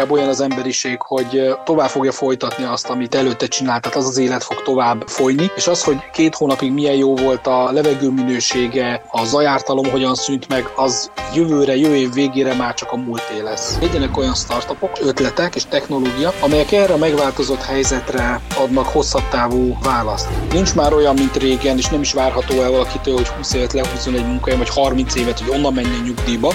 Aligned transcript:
inkább 0.00 0.18
olyan 0.18 0.28
az 0.28 0.40
emberiség, 0.40 1.02
hogy 1.02 1.54
tovább 1.64 1.88
fogja 1.88 2.12
folytatni 2.12 2.64
azt, 2.64 2.88
amit 2.88 3.14
előtte 3.14 3.46
csinált, 3.46 3.82
tehát 3.82 3.96
az 3.96 4.06
az 4.06 4.18
élet 4.18 4.42
fog 4.42 4.62
tovább 4.62 5.02
folyni, 5.06 5.50
és 5.56 5.66
az, 5.66 5.84
hogy 5.84 5.96
két 6.12 6.34
hónapig 6.34 6.72
milyen 6.72 6.94
jó 6.94 7.16
volt 7.16 7.46
a 7.46 7.72
levegő 7.72 8.10
minősége, 8.10 9.02
a 9.10 9.24
zajártalom 9.24 9.90
hogyan 9.90 10.14
szűnt 10.14 10.48
meg, 10.48 10.72
az 10.76 11.10
jövőre, 11.34 11.76
jövő 11.76 11.96
év 11.96 12.12
végére 12.12 12.54
már 12.54 12.74
csak 12.74 12.92
a 12.92 12.96
múlté 12.96 13.40
lesz. 13.42 13.78
Legyenek 13.80 14.16
olyan 14.16 14.34
startupok, 14.34 14.90
ötletek 15.00 15.54
és 15.54 15.64
technológia, 15.64 16.32
amelyek 16.40 16.72
erre 16.72 16.92
a 16.92 16.96
megváltozott 16.96 17.62
helyzetre 17.62 18.40
adnak 18.56 18.86
hosszabb 18.86 19.28
távú 19.30 19.78
választ. 19.82 20.28
Nincs 20.52 20.74
már 20.74 20.92
olyan, 20.92 21.14
mint 21.14 21.36
régen, 21.36 21.78
és 21.78 21.88
nem 21.88 22.00
is 22.00 22.12
várható 22.12 22.60
el 22.60 22.70
valakitől, 22.70 23.14
hogy 23.14 23.28
20 23.28 23.54
évet 23.54 23.72
lehúzzon 23.72 24.14
egy 24.14 24.26
munkahely, 24.26 24.58
vagy 24.58 24.68
30 24.68 25.14
évet, 25.14 25.40
hogy 25.40 25.50
onnan 25.50 25.72
menjen 25.72 26.02
nyugdíjba. 26.04 26.54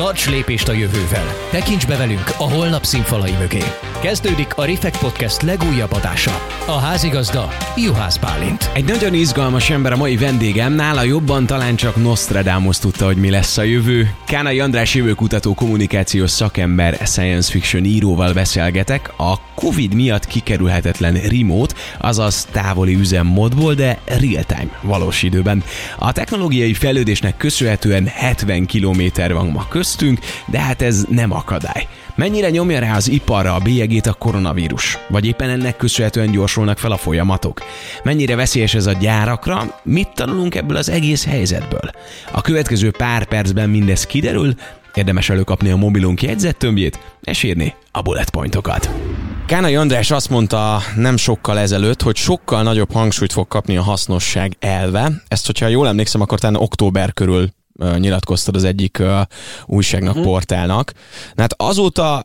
Tarts 0.00 0.28
lépést 0.28 0.68
a 0.68 0.72
jövővel! 0.72 1.34
Tekints 1.50 1.86
be 1.86 1.96
velünk 1.96 2.34
a 2.38 2.50
holnap 2.52 2.84
színfalai 2.84 3.32
mögé! 3.38 3.62
Kezdődik 4.02 4.54
a 4.54 4.64
Refekt 4.64 4.98
Podcast 4.98 5.42
legújabb 5.42 5.92
adása. 5.92 6.30
A 6.66 6.78
házigazda 6.78 7.48
Juhász 7.76 8.16
Bálint. 8.16 8.70
Egy 8.74 8.84
nagyon 8.84 9.14
izgalmas 9.14 9.70
ember 9.70 9.92
a 9.92 9.96
mai 9.96 10.16
vendégem, 10.16 10.72
nála 10.72 11.02
jobban 11.02 11.46
talán 11.46 11.76
csak 11.76 11.96
Nostradamus 11.96 12.78
tudta, 12.78 13.04
hogy 13.04 13.16
mi 13.16 13.30
lesz 13.30 13.56
a 13.56 13.62
jövő. 13.62 14.14
Kánai 14.26 14.60
András 14.60 14.94
jövőkutató 14.94 15.54
kommunikációs 15.54 16.30
szakember, 16.30 16.98
science 17.04 17.50
fiction 17.50 17.84
íróval 17.84 18.32
beszélgetek 18.32 19.12
a 19.16 19.34
Covid 19.54 19.94
miatt 19.94 20.26
kikerülhetetlen 20.26 21.14
remote, 21.14 21.74
azaz 21.98 22.48
távoli 22.52 22.94
üzemmódból, 22.94 23.74
de 23.74 23.98
real-time, 24.04 24.78
valós 24.82 25.22
időben. 25.22 25.62
A 25.98 26.12
technológiai 26.12 26.74
fejlődésnek 26.74 27.36
köszönhetően 27.36 28.06
70 28.06 28.66
km 28.66 29.02
van 29.32 29.46
ma 29.46 29.66
köztünk, 29.90 30.18
de 30.46 30.60
hát 30.60 30.82
ez 30.82 31.04
nem 31.08 31.32
akadály. 31.32 31.88
Mennyire 32.14 32.50
nyomja 32.50 32.78
rá 32.78 32.96
az 32.96 33.08
iparra 33.08 33.54
a 33.54 33.58
bélyegét 33.58 34.06
a 34.06 34.12
koronavírus? 34.12 34.98
Vagy 35.08 35.26
éppen 35.26 35.50
ennek 35.50 35.76
köszönhetően 35.76 36.30
gyorsulnak 36.30 36.78
fel 36.78 36.92
a 36.92 36.96
folyamatok? 36.96 37.62
Mennyire 38.02 38.36
veszélyes 38.36 38.74
ez 38.74 38.86
a 38.86 38.92
gyárakra? 38.92 39.80
Mit 39.82 40.08
tanulunk 40.14 40.54
ebből 40.54 40.76
az 40.76 40.88
egész 40.88 41.24
helyzetből? 41.26 41.90
A 42.32 42.40
következő 42.40 42.90
pár 42.90 43.24
percben 43.24 43.70
mindez 43.70 44.06
kiderül, 44.06 44.54
érdemes 44.94 45.30
előkapni 45.30 45.70
a 45.70 45.76
mobilunk 45.76 46.22
jegyzettömbjét, 46.22 46.98
és 47.20 47.42
írni 47.42 47.74
a 47.92 48.02
bullet 48.02 48.30
pointokat. 48.30 48.90
Kánai 49.46 49.76
András 49.76 50.10
azt 50.10 50.30
mondta 50.30 50.80
nem 50.96 51.16
sokkal 51.16 51.58
ezelőtt, 51.58 52.02
hogy 52.02 52.16
sokkal 52.16 52.62
nagyobb 52.62 52.92
hangsúlyt 52.92 53.32
fog 53.32 53.48
kapni 53.48 53.76
a 53.76 53.82
hasznosság 53.82 54.56
elve. 54.58 55.10
Ezt, 55.28 55.46
hogyha 55.46 55.66
jól 55.68 55.88
emlékszem, 55.88 56.20
akkor 56.20 56.38
talán 56.38 56.62
október 56.62 57.12
körül 57.12 57.50
nyilatkoztad 57.98 58.54
az 58.56 58.64
egyik 58.64 59.02
újságnak, 59.66 60.14
uh-huh. 60.14 60.30
portálnak. 60.30 60.92
Na 61.34 61.42
hát 61.42 61.54
azóta 61.56 62.22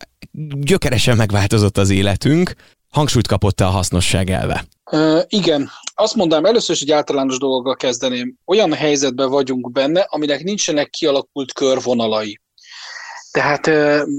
gyökeresen 0.61 1.17
megváltozott 1.17 1.78
az 1.78 1.89
életünk, 1.89 2.53
hangsúlyt 2.89 3.28
kapott 3.28 3.59
a 3.59 3.66
hasznosság 3.66 4.30
elve. 4.30 4.66
Uh, 4.92 5.22
igen, 5.28 5.70
azt 5.95 6.16
mondom, 6.16 6.45
először 6.45 6.76
is 6.76 6.81
egy 6.81 6.92
általános 6.92 7.38
dologgal 7.38 7.76
kezdeném. 7.76 8.36
Olyan 8.45 8.73
helyzetben 8.73 9.30
vagyunk 9.30 9.72
benne, 9.72 10.02
aminek 10.09 10.44
nincsenek 10.44 10.89
kialakult 10.89 11.53
körvonalai. 11.53 12.39
Tehát 13.31 13.70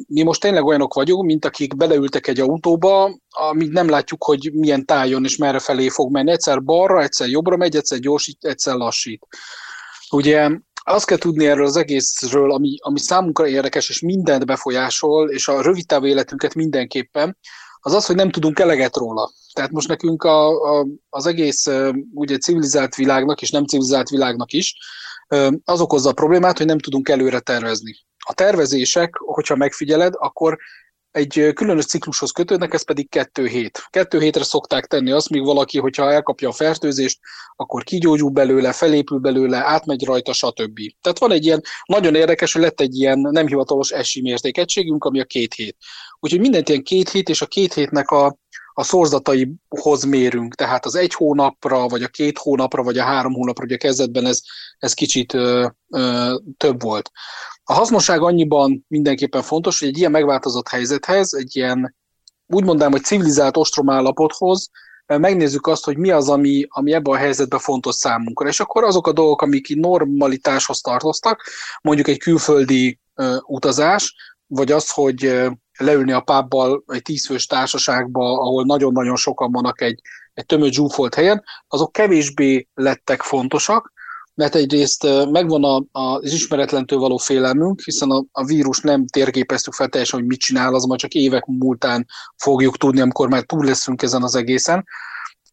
mi 0.07 0.23
most 0.23 0.41
tényleg 0.41 0.65
olyanok 0.65 0.95
vagyunk, 0.95 1.25
mint 1.25 1.45
akik 1.45 1.77
beleültek 1.77 2.27
egy 2.27 2.41
autóba, 2.41 3.19
amíg 3.29 3.71
nem 3.71 3.89
látjuk, 3.89 4.25
hogy 4.25 4.51
milyen 4.53 4.85
tájon 4.85 5.25
és 5.25 5.37
merre 5.37 5.59
felé 5.59 5.89
fog 5.89 6.11
menni. 6.11 6.31
Egyszer 6.31 6.63
balra, 6.63 7.03
egyszer 7.03 7.29
jobbra 7.29 7.57
megy, 7.57 7.77
egyszer 7.77 7.99
gyorsít, 7.99 8.45
egyszer 8.45 8.75
lassít. 8.75 9.27
Ugye 10.11 10.51
azt 10.95 11.07
kell 11.07 11.19
tudni 11.19 11.47
erről 11.47 11.65
az 11.65 11.77
egészről, 11.77 12.53
ami, 12.53 12.77
ami 12.81 12.99
számunkra 12.99 13.47
érdekes, 13.47 13.89
és 13.89 14.01
mindent 14.01 14.47
befolyásol, 14.47 15.31
és 15.31 15.49
a 15.49 15.63
rövid 15.63 15.87
távú 15.87 16.07
életünket 16.07 16.55
mindenképpen, 16.55 17.37
az 17.81 17.93
az, 17.93 18.07
hogy 18.07 18.17
nem 18.17 18.31
tudunk 18.31 18.59
eleget 18.59 18.97
róla. 18.97 19.31
Tehát 19.53 19.71
most 19.71 19.89
nekünk 19.89 20.23
a, 20.23 20.49
a, 20.79 20.87
az 21.09 21.27
egész 21.27 21.67
ugye 22.15 22.39
civilizált 22.39 22.95
világnak, 22.95 23.43
és 23.43 23.51
nem 23.51 23.65
civilizált 23.65 24.09
világnak 24.09 24.53
is, 24.53 24.77
az 25.65 25.81
okozza 25.81 26.09
a 26.09 26.13
problémát, 26.13 26.59
hogy 26.59 26.67
nem 26.67 26.79
tudunk 26.79 27.09
előre 27.09 27.41
tervezni. 27.41 27.97
A 28.27 28.35
tervezések, 28.35 29.17
hogyha 29.17 29.57
megfigyeled, 29.57 30.15
akkor 30.17 30.59
egy 31.17 31.53
különös 31.55 31.85
ciklushoz 31.85 32.31
kötődnek, 32.31 32.75
ez 32.75 32.85
pedig 32.85 33.09
kettő 33.09 33.47
hét. 33.47 33.87
Kettő 33.91 34.21
hétre 34.21 34.45
szokták 34.45 34.87
tenni 34.87 35.11
azt, 35.11 35.31
míg 35.31 35.43
valaki, 35.43 35.79
hogyha 35.79 36.13
elkapja 36.13 36.49
a 36.49 36.53
fertőzést, 36.53 37.19
akkor 37.57 37.85
kigyógyul 37.85 38.31
belőle, 38.31 38.73
felépül 38.73 39.19
belőle, 39.19 39.57
átmegy 39.57 40.05
rajta, 40.05 40.33
stb. 40.33 40.81
Tehát 41.01 41.19
van 41.19 41.33
egy 41.33 41.45
ilyen, 41.45 41.63
nagyon 41.85 42.15
érdekes, 42.15 42.53
hogy 42.53 42.63
lett 42.63 42.81
egy 42.81 42.97
ilyen 42.97 43.19
nem 43.19 43.47
hivatalos 43.47 43.91
esi 43.91 44.21
mértékegységünk, 44.21 45.05
ami 45.05 45.21
a 45.21 45.25
két 45.25 45.55
hét. 45.55 45.77
Úgyhogy 46.21 46.41
mindent 46.41 46.69
ilyen 46.69 46.83
két 46.83 47.09
hét, 47.09 47.29
és 47.29 47.43
a 47.43 47.47
két 47.47 47.75
hétnek 47.75 48.11
a, 48.11 48.39
a 48.73 48.83
szorzataihoz 48.83 50.05
mérünk, 50.05 50.55
tehát 50.55 50.85
az 50.85 50.95
egy 50.95 51.15
hónapra, 51.15 51.89
vagy 51.89 52.03
a 52.03 52.09
két 52.09 52.39
hónapra, 52.39 52.83
vagy 52.83 52.99
a 52.99 53.05
három 53.05 53.33
hónapra, 53.33 53.65
ugye 53.65 53.77
kezdetben 53.77 54.27
ez, 54.27 54.41
ez 54.79 54.95
kicsit 54.95 55.35
ö, 55.35 55.69
ö, 55.89 56.35
több 56.57 56.83
volt. 56.83 57.11
A 57.69 57.73
hasznosság 57.73 58.23
annyiban 58.23 58.85
mindenképpen 58.89 59.43
fontos, 59.43 59.79
hogy 59.79 59.89
egy 59.89 59.99
ilyen 59.99 60.11
megváltozott 60.11 60.69
helyzethez, 60.69 61.35
egy 61.35 61.57
ilyen 61.57 61.97
úgy 62.47 62.65
mondám, 62.65 62.91
hogy 62.91 63.03
civilizált 63.03 63.57
ostromállapothoz 63.57 64.71
megnézzük 65.07 65.67
azt, 65.67 65.85
hogy 65.85 65.97
mi 65.97 66.11
az, 66.11 66.29
ami, 66.29 66.67
ami 66.69 66.93
ebben 66.93 67.15
a 67.15 67.17
helyzetben 67.19 67.59
fontos 67.59 67.95
számunkra. 67.95 68.49
És 68.49 68.61
akkor 68.61 68.85
azok 68.85 69.07
a 69.07 69.13
dolgok, 69.13 69.43
amik 69.43 69.75
normalitáshoz 69.75 70.81
tartoztak, 70.81 71.43
mondjuk 71.83 72.09
egy 72.09 72.19
külföldi 72.19 72.99
ö, 73.15 73.37
utazás, 73.47 74.15
vagy 74.47 74.73
az, 74.73 74.91
hogy 74.91 75.41
leülni 75.79 76.13
a 76.13 76.21
pábbal 76.21 76.85
egy 76.87 77.03
tízfős 77.03 77.47
társaságba, 77.47 78.41
ahol 78.41 78.65
nagyon-nagyon 78.65 79.17
sokan 79.17 79.53
vannak 79.53 79.81
egy, 79.81 80.01
egy 80.35 80.47
tömött 80.47 80.73
zsúfolt 80.73 81.15
helyen, 81.15 81.45
azok 81.69 81.93
kevésbé 81.93 82.69
lettek 82.75 83.23
fontosak, 83.23 83.93
mert 84.37 84.55
egyrészt 84.55 85.07
megvan 85.31 85.89
az 85.93 86.33
ismeretlentől 86.33 86.99
való 86.99 87.17
félelmünk, 87.17 87.81
hiszen 87.81 88.11
a, 88.33 88.45
vírus 88.45 88.81
nem 88.81 89.07
térképeztük 89.07 89.73
fel 89.73 89.89
teljesen, 89.89 90.19
hogy 90.19 90.29
mit 90.29 90.41
csinál, 90.41 90.75
az 90.75 90.85
majd 90.85 91.01
csak 91.01 91.15
évek 91.15 91.45
múltán 91.47 92.07
fogjuk 92.37 92.77
tudni, 92.77 93.01
amikor 93.01 93.29
már 93.29 93.43
túl 93.43 93.65
leszünk 93.65 94.03
ezen 94.03 94.23
az 94.23 94.35
egészen. 94.35 94.85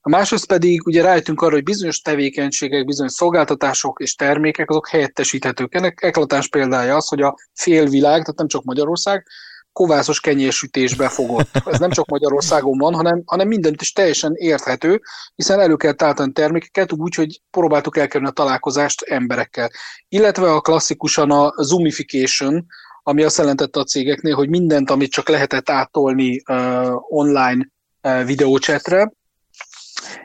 A 0.01 0.09
másrészt 0.09 0.47
pedig 0.47 0.85
ugye 0.85 1.01
rájöttünk 1.01 1.41
arra, 1.41 1.53
hogy 1.53 1.63
bizonyos 1.63 2.01
tevékenységek, 2.01 2.85
bizonyos 2.85 3.11
szolgáltatások 3.11 3.99
és 3.99 4.15
termékek 4.15 4.69
azok 4.69 4.87
helyettesíthetők. 4.87 5.75
Ennek 5.75 6.01
eklatáns 6.01 6.47
példája 6.47 6.95
az, 6.95 7.07
hogy 7.07 7.21
a 7.21 7.35
félvilág, 7.53 8.19
tehát 8.19 8.37
nem 8.37 8.47
csak 8.47 8.63
Magyarország, 8.63 9.27
kovászos 9.73 10.19
kenyérsütésbe 10.19 11.09
fogott. 11.09 11.49
Ez 11.65 11.79
nem 11.79 11.89
csak 11.89 12.05
Magyarországon 12.05 12.77
van, 12.77 12.93
hanem, 12.93 13.21
hanem 13.25 13.47
mindent 13.47 13.81
is 13.81 13.91
teljesen 13.91 14.33
érthető, 14.35 15.01
hiszen 15.35 15.59
elő 15.59 15.75
kell 15.75 15.93
táltani 15.93 16.31
termékeket 16.31 16.91
úgy, 16.91 17.15
hogy 17.15 17.41
próbáltuk 17.51 17.97
elkerülni 17.97 18.29
a 18.29 18.33
találkozást 18.33 19.01
emberekkel. 19.01 19.69
Illetve 20.09 20.51
a 20.51 20.61
klasszikusan 20.61 21.31
a 21.31 21.53
zoomification, 21.63 22.65
ami 23.03 23.23
azt 23.23 23.37
jelentette 23.37 23.79
a 23.79 23.83
cégeknél, 23.83 24.35
hogy 24.35 24.49
mindent, 24.49 24.89
amit 24.89 25.11
csak 25.11 25.29
lehetett 25.29 25.69
átolni 25.69 26.43
uh, 26.49 27.13
online 27.13 27.67
uh, 28.01 28.25
videócsetre, 28.25 29.11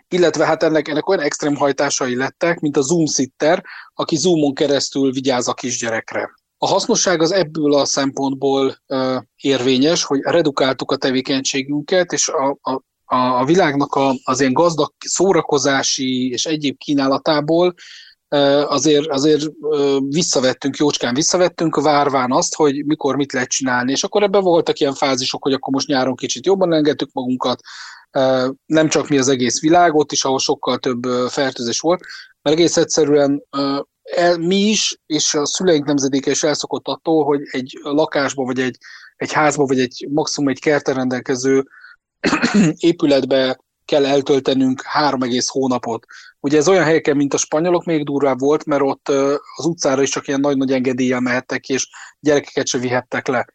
illetve 0.08 0.46
hát 0.46 0.62
ennek, 0.62 0.88
ennek 0.88 1.08
olyan 1.08 1.22
extrém 1.22 1.54
hajtásai 1.54 2.16
lettek, 2.16 2.60
mint 2.60 2.76
a 2.76 2.80
Zoom 2.80 3.06
sitter, 3.06 3.64
aki 3.94 4.16
Zoomon 4.16 4.54
keresztül 4.54 5.12
vigyáz 5.12 5.48
a 5.48 5.54
kisgyerekre. 5.54 6.30
A 6.58 6.66
hasznosság 6.66 7.22
az 7.22 7.32
ebből 7.32 7.74
a 7.74 7.84
szempontból 7.84 8.76
érvényes, 9.36 10.04
hogy 10.04 10.20
redukáltuk 10.20 10.90
a 10.90 10.96
tevékenységünket, 10.96 12.12
és 12.12 12.28
a, 12.28 12.58
a, 12.60 12.82
a 13.38 13.44
világnak 13.44 13.94
a, 13.94 14.14
az 14.24 14.40
ilyen 14.40 14.52
gazdag 14.52 14.92
szórakozási 14.98 16.30
és 16.30 16.46
egyéb 16.46 16.76
kínálatából 16.76 17.74
azért, 18.66 19.06
azért 19.06 19.44
uh, 19.60 19.96
visszavettünk, 20.08 20.76
jócskán 20.76 21.14
visszavettünk, 21.14 21.80
várván 21.80 22.32
azt, 22.32 22.54
hogy 22.54 22.84
mikor 22.84 23.16
mit 23.16 23.32
lehet 23.32 23.48
csinálni. 23.48 23.90
És 23.92 24.04
akkor 24.04 24.22
ebben 24.22 24.42
voltak 24.42 24.80
ilyen 24.80 24.94
fázisok, 24.94 25.42
hogy 25.42 25.52
akkor 25.52 25.72
most 25.72 25.86
nyáron 25.86 26.14
kicsit 26.14 26.46
jobban 26.46 26.72
engedtük 26.72 27.12
magunkat, 27.12 27.60
nem 28.66 28.88
csak 28.88 29.08
mi 29.08 29.18
az 29.18 29.28
egész 29.28 29.60
világ, 29.60 29.94
ott 29.94 30.12
is, 30.12 30.24
ahol 30.24 30.38
sokkal 30.38 30.78
több 30.78 31.02
fertőzés 31.28 31.80
volt, 31.80 32.00
mert 32.42 32.56
egész 32.56 32.76
egyszerűen 32.76 33.42
el, 34.16 34.38
mi 34.38 34.56
is, 34.56 35.00
és 35.06 35.34
a 35.34 35.46
szüleink 35.46 35.86
nemzedéke 35.86 36.30
is 36.30 36.42
elszokott 36.42 36.88
attól, 36.88 37.24
hogy 37.24 37.40
egy 37.50 37.78
lakásba, 37.82 38.44
vagy 38.44 38.60
egy, 38.60 38.76
egy 39.16 39.32
házba, 39.32 39.64
vagy 39.64 39.80
egy 39.80 40.06
maximum 40.10 40.48
egy 40.48 40.60
kerten 40.60 40.94
rendelkező 40.94 41.64
épületbe 42.76 43.58
kell 43.84 44.06
eltöltenünk 44.06 44.82
három 44.82 45.22
egész 45.22 45.48
hónapot. 45.48 46.06
Ugye 46.40 46.56
ez 46.56 46.68
olyan 46.68 46.84
helyeken, 46.84 47.16
mint 47.16 47.34
a 47.34 47.36
spanyolok, 47.36 47.84
még 47.84 48.04
durvább 48.04 48.38
volt, 48.38 48.64
mert 48.64 48.82
ott 48.82 49.08
az 49.56 49.64
utcára 49.64 50.02
is 50.02 50.10
csak 50.10 50.28
ilyen 50.28 50.40
nagy-nagy 50.40 50.72
engedéllyel 50.72 51.20
mehettek, 51.20 51.68
és 51.68 51.88
gyerekeket 52.20 52.66
se 52.66 52.78
vihettek 52.78 53.26
le. 53.26 53.46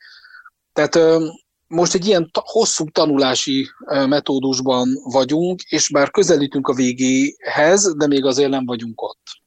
Tehát 0.73 1.21
most 1.67 1.94
egy 1.94 2.05
ilyen 2.05 2.29
hosszú 2.33 2.89
tanulási 2.89 3.69
metódusban 3.85 4.89
vagyunk, 5.03 5.61
és 5.61 5.89
bár 5.89 6.11
közelítünk 6.11 6.67
a 6.67 6.73
végéhez, 6.73 7.95
de 7.97 8.07
még 8.07 8.25
azért 8.25 8.50
nem 8.50 8.65
vagyunk 8.65 9.01
ott. 9.01 9.43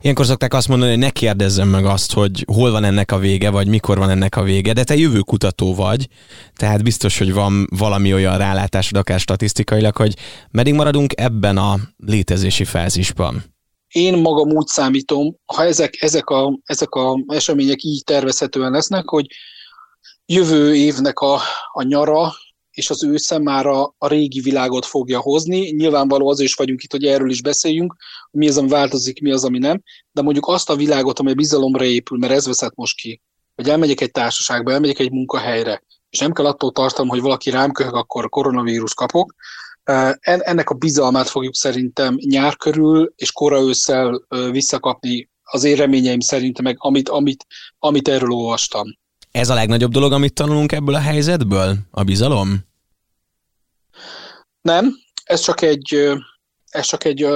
Ilyenkor 0.00 0.26
szokták 0.26 0.54
azt 0.54 0.68
mondani, 0.68 0.90
hogy 0.90 1.00
ne 1.00 1.10
kérdezzem 1.10 1.68
meg 1.68 1.84
azt, 1.84 2.12
hogy 2.12 2.44
hol 2.52 2.70
van 2.70 2.84
ennek 2.84 3.12
a 3.12 3.18
vége, 3.18 3.50
vagy 3.50 3.68
mikor 3.68 3.98
van 3.98 4.10
ennek 4.10 4.36
a 4.36 4.42
vége, 4.42 4.72
de 4.72 4.84
te 4.84 4.96
jövőkutató 4.96 5.74
vagy, 5.74 6.08
tehát 6.54 6.82
biztos, 6.82 7.18
hogy 7.18 7.32
van 7.32 7.66
valami 7.70 8.12
olyan 8.12 8.38
rálátásod, 8.38 8.96
akár 8.98 9.20
statisztikailag, 9.20 9.96
hogy 9.96 10.14
meddig 10.50 10.74
maradunk 10.74 11.12
ebben 11.16 11.56
a 11.56 11.76
létezési 11.96 12.64
fázisban. 12.64 13.44
Én 13.88 14.16
magam 14.16 14.48
úgy 14.48 14.66
számítom, 14.66 15.36
ha 15.46 15.64
ezek, 15.64 16.02
ezek, 16.02 16.28
a, 16.28 16.58
ezek 16.64 16.94
a 16.94 17.18
események 17.26 17.82
így 17.82 18.04
tervezhetően 18.04 18.70
lesznek, 18.70 19.08
hogy 19.08 19.26
jövő 20.26 20.74
évnek 20.74 21.18
a, 21.18 21.40
a 21.72 21.82
nyara 21.82 22.32
és 22.78 22.90
az 22.90 23.04
ősze 23.04 23.38
már 23.38 23.66
a, 23.66 23.94
a 23.98 24.08
régi 24.08 24.40
világot 24.40 24.86
fogja 24.86 25.20
hozni. 25.20 25.70
Nyilvánvaló 25.70 26.28
az 26.28 26.40
is 26.40 26.54
vagyunk 26.54 26.82
itt, 26.82 26.90
hogy 26.90 27.04
erről 27.04 27.30
is 27.30 27.42
beszéljünk, 27.42 27.94
mi 28.30 28.48
az, 28.48 28.58
ami 28.58 28.68
változik, 28.68 29.20
mi 29.20 29.32
az, 29.32 29.44
ami 29.44 29.58
nem, 29.58 29.82
de 30.12 30.22
mondjuk 30.22 30.46
azt 30.46 30.70
a 30.70 30.76
világot, 30.76 31.18
amely 31.18 31.34
bizalomra 31.34 31.84
épül, 31.84 32.18
mert 32.18 32.32
ez 32.32 32.46
veszett 32.46 32.74
most 32.74 32.96
ki, 32.96 33.22
hogy 33.54 33.68
elmegyek 33.68 34.00
egy 34.00 34.10
társaságba, 34.10 34.72
elmegyek 34.72 34.98
egy 34.98 35.10
munkahelyre, 35.10 35.82
és 36.10 36.18
nem 36.18 36.32
kell 36.32 36.46
attól 36.46 36.72
tartanom, 36.72 37.08
hogy 37.08 37.20
valaki 37.20 37.50
rám 37.50 37.72
köhög, 37.72 37.94
akkor 37.94 38.28
koronavírus 38.28 38.94
kapok. 38.94 39.34
Ennek 40.20 40.70
a 40.70 40.74
bizalmát 40.74 41.28
fogjuk 41.28 41.54
szerintem 41.54 42.16
nyár 42.18 42.56
körül 42.56 43.12
és 43.16 43.32
kora 43.32 43.60
ősszel 43.60 44.26
visszakapni 44.50 45.30
az 45.42 45.64
én 45.64 45.76
reményeim 45.76 46.20
szerint, 46.20 46.62
meg 46.62 46.76
amit, 46.78 47.08
amit, 47.08 47.46
amit 47.78 48.08
erről 48.08 48.30
olvastam. 48.30 48.86
Ez 49.30 49.50
a 49.50 49.54
legnagyobb 49.54 49.90
dolog, 49.90 50.12
amit 50.12 50.34
tanulunk 50.34 50.72
ebből 50.72 50.94
a 50.94 51.00
helyzetből? 51.00 51.76
A 51.90 52.02
bizalom? 52.02 52.67
Nem, 54.60 54.94
ez 55.24 55.40
csak 55.40 55.62
egy, 55.62 56.12
ez 56.70 56.86
csak 56.86 57.04
egy, 57.04 57.26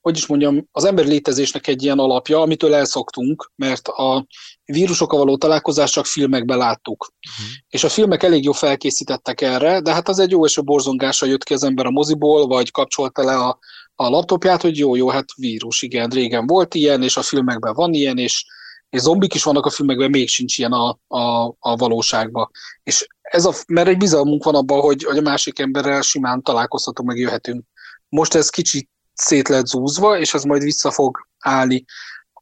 hogy 0.00 0.16
is 0.16 0.26
mondjam, 0.26 0.68
az 0.72 0.84
ember 0.84 1.06
létezésnek 1.06 1.66
egy 1.66 1.82
ilyen 1.82 1.98
alapja, 1.98 2.40
amitől 2.40 2.74
elszoktunk, 2.74 3.52
mert 3.56 3.88
a 3.88 4.26
vírusokkal 4.64 5.18
való 5.18 5.36
találkozást 5.36 5.92
csak 5.92 6.06
filmekben 6.06 6.58
láttuk. 6.58 7.12
Uh-huh. 7.30 7.54
És 7.68 7.84
a 7.84 7.88
filmek 7.88 8.22
elég 8.22 8.44
jó 8.44 8.52
felkészítettek 8.52 9.40
erre, 9.40 9.80
de 9.80 9.92
hát 9.92 10.08
az 10.08 10.18
egy 10.18 10.30
jó 10.30 10.44
eső 10.44 10.62
borzongása 10.62 11.26
jött 11.26 11.44
ki 11.44 11.54
az 11.54 11.64
ember 11.64 11.86
a 11.86 11.90
moziból, 11.90 12.46
vagy 12.46 12.70
kapcsolta 12.70 13.24
le 13.24 13.36
a, 13.36 13.58
a 13.94 14.08
laptopját, 14.08 14.62
hogy 14.62 14.78
jó, 14.78 14.94
jó, 14.94 15.08
hát 15.08 15.24
vírus, 15.36 15.82
igen, 15.82 16.10
régen 16.10 16.46
volt 16.46 16.74
ilyen, 16.74 17.02
és 17.02 17.16
a 17.16 17.22
filmekben 17.22 17.74
van 17.74 17.94
ilyen, 17.94 18.18
és 18.18 18.44
és 18.90 19.00
zombik 19.00 19.34
is 19.34 19.42
vannak 19.42 19.66
a 19.66 19.70
filmekben, 19.70 20.10
még 20.10 20.28
sincs 20.28 20.58
ilyen 20.58 20.72
a, 20.72 20.98
a, 21.06 21.54
a 21.58 21.76
valóságban. 21.76 22.50
És 22.82 23.06
ez 23.30 23.44
a, 23.44 23.52
mert 23.66 23.88
egy 23.88 23.96
bizalmunk 23.96 24.44
van 24.44 24.54
abban, 24.54 24.80
hogy, 24.80 25.02
hogy 25.02 25.18
a 25.18 25.22
másik 25.22 25.58
emberrel 25.58 26.00
simán 26.00 26.42
találkozhatunk, 26.42 27.08
meg 27.08 27.18
jöhetünk. 27.18 27.64
Most 28.08 28.34
ez 28.34 28.50
kicsit 28.50 28.88
szét 29.14 29.48
lett 29.48 29.66
zúzva, 29.66 30.18
és 30.18 30.34
ez 30.34 30.42
majd 30.42 30.62
vissza 30.62 30.90
fog 30.90 31.28
állni. 31.38 31.84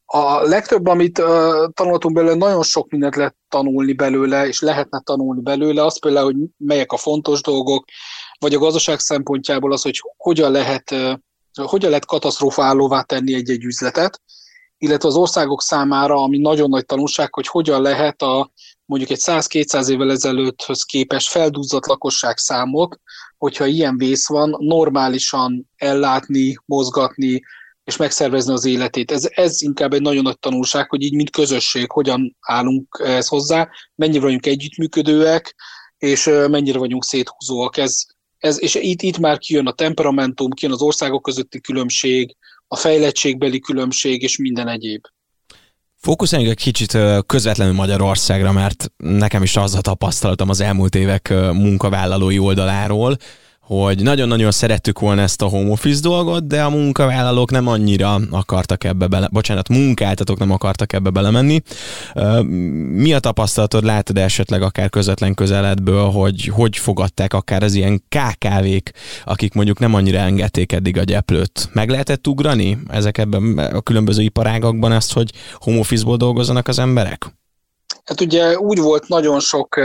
A 0.06 0.42
legtöbb, 0.42 0.86
amit 0.86 1.19
uh, 1.19 1.72
tanultunk 1.72 2.14
belőle, 2.14 2.34
nagyon 2.34 2.62
sok 2.62 2.90
mindent 2.90 3.16
lehet 3.16 3.36
tanulni 3.48 3.92
belőle, 3.92 4.46
és 4.46 4.60
lehetne 4.60 5.00
tanulni 5.00 5.40
belőle, 5.40 5.84
az 5.84 5.98
például, 5.98 6.25
hogy 6.25 6.36
melyek 6.56 6.92
a 6.92 6.96
fontos 6.96 7.40
dolgok, 7.40 7.84
vagy 8.38 8.54
a 8.54 8.58
gazdaság 8.58 8.98
szempontjából 8.98 9.72
az, 9.72 9.82
hogy 9.82 10.02
hogyan 10.16 10.50
lehet, 10.50 10.90
uh, 10.90 11.14
hogyan 11.64 11.88
lehet 11.88 12.06
katasztrofálóvá 12.06 13.02
tenni 13.02 13.34
egy-egy 13.34 13.64
üzletet, 13.64 14.20
illetve 14.78 15.08
az 15.08 15.16
országok 15.16 15.62
számára, 15.62 16.22
ami 16.22 16.38
nagyon 16.38 16.69
nagy 16.69 16.87
tanulság, 16.87 17.34
hogy 17.34 17.46
hogyan 17.46 17.82
lehet 17.82 18.22
a 18.22 18.50
mondjuk 18.84 19.10
egy 19.10 19.20
100-200 19.20 19.88
évvel 19.88 20.10
ezelőtthöz 20.10 20.82
képes 20.82 21.28
felduzzadt 21.28 21.86
lakosság 21.86 22.38
számot, 22.38 23.00
hogyha 23.38 23.66
ilyen 23.66 23.96
vész 23.96 24.28
van, 24.28 24.56
normálisan 24.58 25.70
ellátni, 25.76 26.56
mozgatni, 26.64 27.42
és 27.84 27.96
megszervezni 27.96 28.52
az 28.52 28.64
életét. 28.64 29.10
Ez, 29.10 29.28
ez 29.31 29.62
inkább 29.62 29.92
egy 29.92 30.02
nagyon 30.02 30.22
nagy 30.22 30.38
tanulság, 30.38 30.88
hogy 30.88 31.02
így, 31.02 31.14
mint 31.14 31.31
közösség, 31.31 31.90
hogyan 31.90 32.36
állunk 32.40 33.00
ehhez 33.04 33.28
hozzá, 33.28 33.69
mennyire 33.94 34.20
vagyunk 34.20 34.46
együttműködőek, 34.46 35.54
és 35.98 36.25
mennyire 36.25 36.78
vagyunk 36.78 37.04
széthúzóak. 37.04 37.76
Ez, 37.76 38.02
ez, 38.38 38.62
és 38.62 38.75
itt, 38.75 39.02
itt 39.02 39.19
már 39.19 39.38
kijön 39.38 39.66
a 39.66 39.72
temperamentum, 39.72 40.50
kijön 40.50 40.75
az 40.75 40.82
országok 40.82 41.22
közötti 41.22 41.60
különbség, 41.60 42.37
a 42.69 42.76
fejlettségbeli 42.76 43.60
különbség 43.60 44.22
és 44.22 44.38
minden 44.38 44.69
egyéb. 44.69 45.04
Fókuszáljunk 46.04 46.52
egy 46.52 46.62
kicsit 46.62 46.98
közvetlenül 47.26 47.74
Magyarországra, 47.74 48.52
mert 48.52 48.90
nekem 48.96 49.42
is 49.42 49.56
az 49.56 49.74
a 49.74 49.80
tapasztalatom 49.80 50.48
az 50.48 50.60
elmúlt 50.60 50.94
évek 50.94 51.28
munkavállalói 51.52 52.38
oldaláról, 52.38 53.16
hogy 53.66 54.02
nagyon-nagyon 54.02 54.50
szerettük 54.50 54.99
volna 54.99 55.22
ezt 55.22 55.43
a 55.43 55.46
home 55.46 55.70
office 55.70 56.00
dolgot, 56.00 56.46
de 56.46 56.62
a 56.62 56.70
munkavállalók 56.70 57.50
nem 57.50 57.66
annyira 57.66 58.20
akartak 58.31 58.84
ebbe 58.84 59.06
bele, 59.06 59.28
bocsánat, 59.32 59.69
munkáltatók 59.69 60.38
nem 60.38 60.50
akartak 60.50 60.93
ebbe 60.93 61.11
belemenni. 61.11 61.62
Mi 62.93 63.12
a 63.12 63.19
tapasztalatod, 63.19 63.84
látod 63.84 64.19
esetleg 64.19 64.62
akár 64.62 64.90
közvetlen 64.90 65.34
közeledből, 65.34 66.11
hogy 66.11 66.44
hogy 66.44 66.76
fogadták 66.76 67.32
akár 67.32 67.62
az 67.62 67.75
ilyen 67.75 68.02
KKV-k, 68.08 68.90
akik 69.25 69.55
mondjuk 69.55 69.78
nem 69.78 69.94
annyira 69.94 70.19
engedték 70.19 70.72
eddig 70.72 70.99
a 70.99 71.02
gyeplőt? 71.02 71.69
Meg 71.72 71.88
lehetett 71.88 72.26
ugrani 72.26 72.78
ezek 72.88 73.19
ebben 73.19 73.58
a 73.58 73.81
különböző 73.81 74.22
iparágakban 74.22 74.93
ezt, 74.93 75.12
hogy 75.12 75.31
home 75.55 75.78
office-ból 75.78 76.16
dolgozzanak 76.16 76.69
az 76.69 76.78
emberek? 76.78 77.34
Hát 78.05 78.20
ugye 78.20 78.58
úgy 78.58 78.78
volt 78.78 79.08
nagyon 79.08 79.40
sok, 79.40 79.81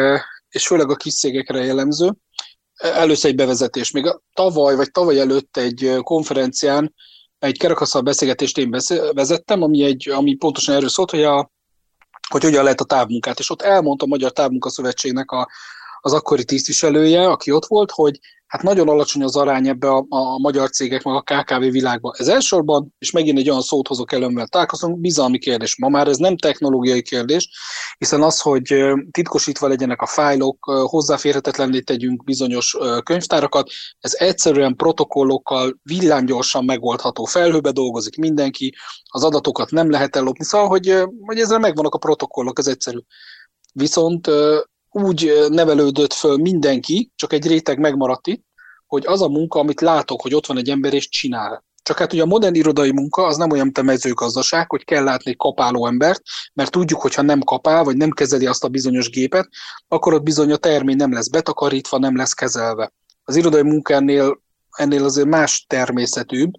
és 0.49 0.67
főleg 0.67 0.89
a 0.89 0.95
kis 0.95 1.13
cégekre 1.13 1.63
jellemző, 1.63 2.13
először 2.79 3.29
egy 3.29 3.35
bevezetés. 3.35 3.91
Még 3.91 4.19
tavaly 4.33 4.75
vagy 4.75 4.91
tavaly 4.91 5.19
előtt 5.19 5.57
egy 5.57 5.97
konferencián 6.01 6.93
egy 7.39 7.57
kerekasztal 7.57 8.01
beszélgetést 8.01 8.57
én 8.57 8.69
vezettem, 9.13 9.61
ami, 9.61 9.83
egy, 9.83 10.09
ami 10.09 10.35
pontosan 10.35 10.75
erről 10.75 10.89
szólt, 10.89 11.09
hogy, 11.09 11.23
a, 11.23 11.51
hogy 12.29 12.43
hogyan 12.43 12.63
lehet 12.63 12.81
a 12.81 12.85
távmunkát. 12.85 13.39
És 13.39 13.49
ott 13.49 13.61
elmondta 13.61 14.05
a 14.05 14.07
Magyar 14.07 14.31
Távmunkaszövetségnek 14.31 15.31
a, 15.31 15.47
az 16.01 16.13
akkori 16.13 16.45
tisztviselője, 16.45 17.29
aki 17.29 17.51
ott 17.51 17.65
volt, 17.65 17.91
hogy 17.91 18.19
hát 18.49 18.61
nagyon 18.61 18.89
alacsony 18.89 19.23
az 19.23 19.35
arány 19.35 19.67
ebbe 19.67 19.89
a, 19.89 20.05
a 20.09 20.39
magyar 20.39 20.69
cégek, 20.69 21.03
meg 21.03 21.15
a 21.15 21.21
KKV 21.21 21.59
világban. 21.59 22.13
Ez 22.17 22.27
elsősorban, 22.27 22.95
és 22.99 23.11
megint 23.11 23.37
egy 23.37 23.49
olyan 23.49 23.61
szót 23.61 23.87
hozok 23.87 24.11
mert 24.31 24.51
találkozunk, 24.51 24.99
bizalmi 24.99 25.37
kérdés. 25.37 25.77
Ma 25.77 25.89
már 25.89 26.07
ez 26.07 26.17
nem 26.17 26.37
technológiai 26.37 27.01
kérdés, 27.01 27.49
hiszen 27.97 28.21
az, 28.21 28.39
hogy 28.39 28.75
titkosítva 29.11 29.67
legyenek 29.67 30.01
a 30.01 30.05
fájlok, 30.05 30.63
hozzáférhetetlenné 30.65 31.79
tegyünk 31.79 32.23
bizonyos 32.23 32.77
könyvtárakat, 33.03 33.69
ez 33.99 34.13
egyszerűen 34.17 34.75
protokollokkal 34.75 35.79
villámgyorsan 35.83 36.65
megoldható. 36.65 37.25
Felhőbe 37.25 37.71
dolgozik 37.71 38.17
mindenki, 38.17 38.75
az 39.03 39.23
adatokat 39.23 39.71
nem 39.71 39.89
lehet 39.89 40.15
ellopni, 40.15 40.43
szóval, 40.43 40.67
hogy, 40.67 41.03
hogy 41.21 41.39
ezzel 41.39 41.59
megvannak 41.59 41.93
a 41.93 41.97
protokollok, 41.97 42.59
ez 42.59 42.67
egyszerű. 42.67 42.99
Viszont 43.73 44.27
úgy 44.91 45.33
nevelődött 45.49 46.13
föl 46.13 46.37
mindenki, 46.37 47.11
csak 47.15 47.33
egy 47.33 47.47
réteg 47.47 47.79
megmaradt 47.79 48.27
itt, 48.27 48.45
hogy 48.87 49.05
az 49.05 49.21
a 49.21 49.29
munka, 49.29 49.59
amit 49.59 49.81
látok, 49.81 50.21
hogy 50.21 50.33
ott 50.33 50.45
van 50.45 50.57
egy 50.57 50.69
ember 50.69 50.93
és 50.93 51.09
csinál. 51.09 51.63
Csak 51.83 51.97
hát 51.97 52.13
ugye 52.13 52.21
a 52.21 52.25
modern 52.25 52.55
irodai 52.55 52.91
munka 52.91 53.25
az 53.25 53.37
nem 53.37 53.51
olyan, 53.51 53.63
mint 53.63 53.77
a 53.77 53.81
mezőgazdaság, 53.83 54.69
hogy 54.69 54.83
kell 54.85 55.03
látni 55.03 55.31
egy 55.31 55.37
kapáló 55.37 55.87
embert, 55.87 56.21
mert 56.53 56.71
tudjuk, 56.71 57.01
hogy 57.01 57.15
ha 57.15 57.21
nem 57.21 57.39
kapál, 57.39 57.83
vagy 57.83 57.97
nem 57.97 58.09
kezeli 58.09 58.45
azt 58.45 58.63
a 58.63 58.67
bizonyos 58.67 59.09
gépet, 59.09 59.49
akkor 59.87 60.13
ott 60.13 60.23
bizony 60.23 60.51
a 60.51 60.57
termény 60.57 60.95
nem 60.95 61.13
lesz 61.13 61.27
betakarítva, 61.27 61.97
nem 61.97 62.15
lesz 62.15 62.33
kezelve. 62.33 62.93
Az 63.23 63.35
irodai 63.35 63.61
munkánél 63.61 64.41
ennél 64.71 65.03
azért 65.03 65.27
más 65.27 65.65
természetűbb, 65.67 66.51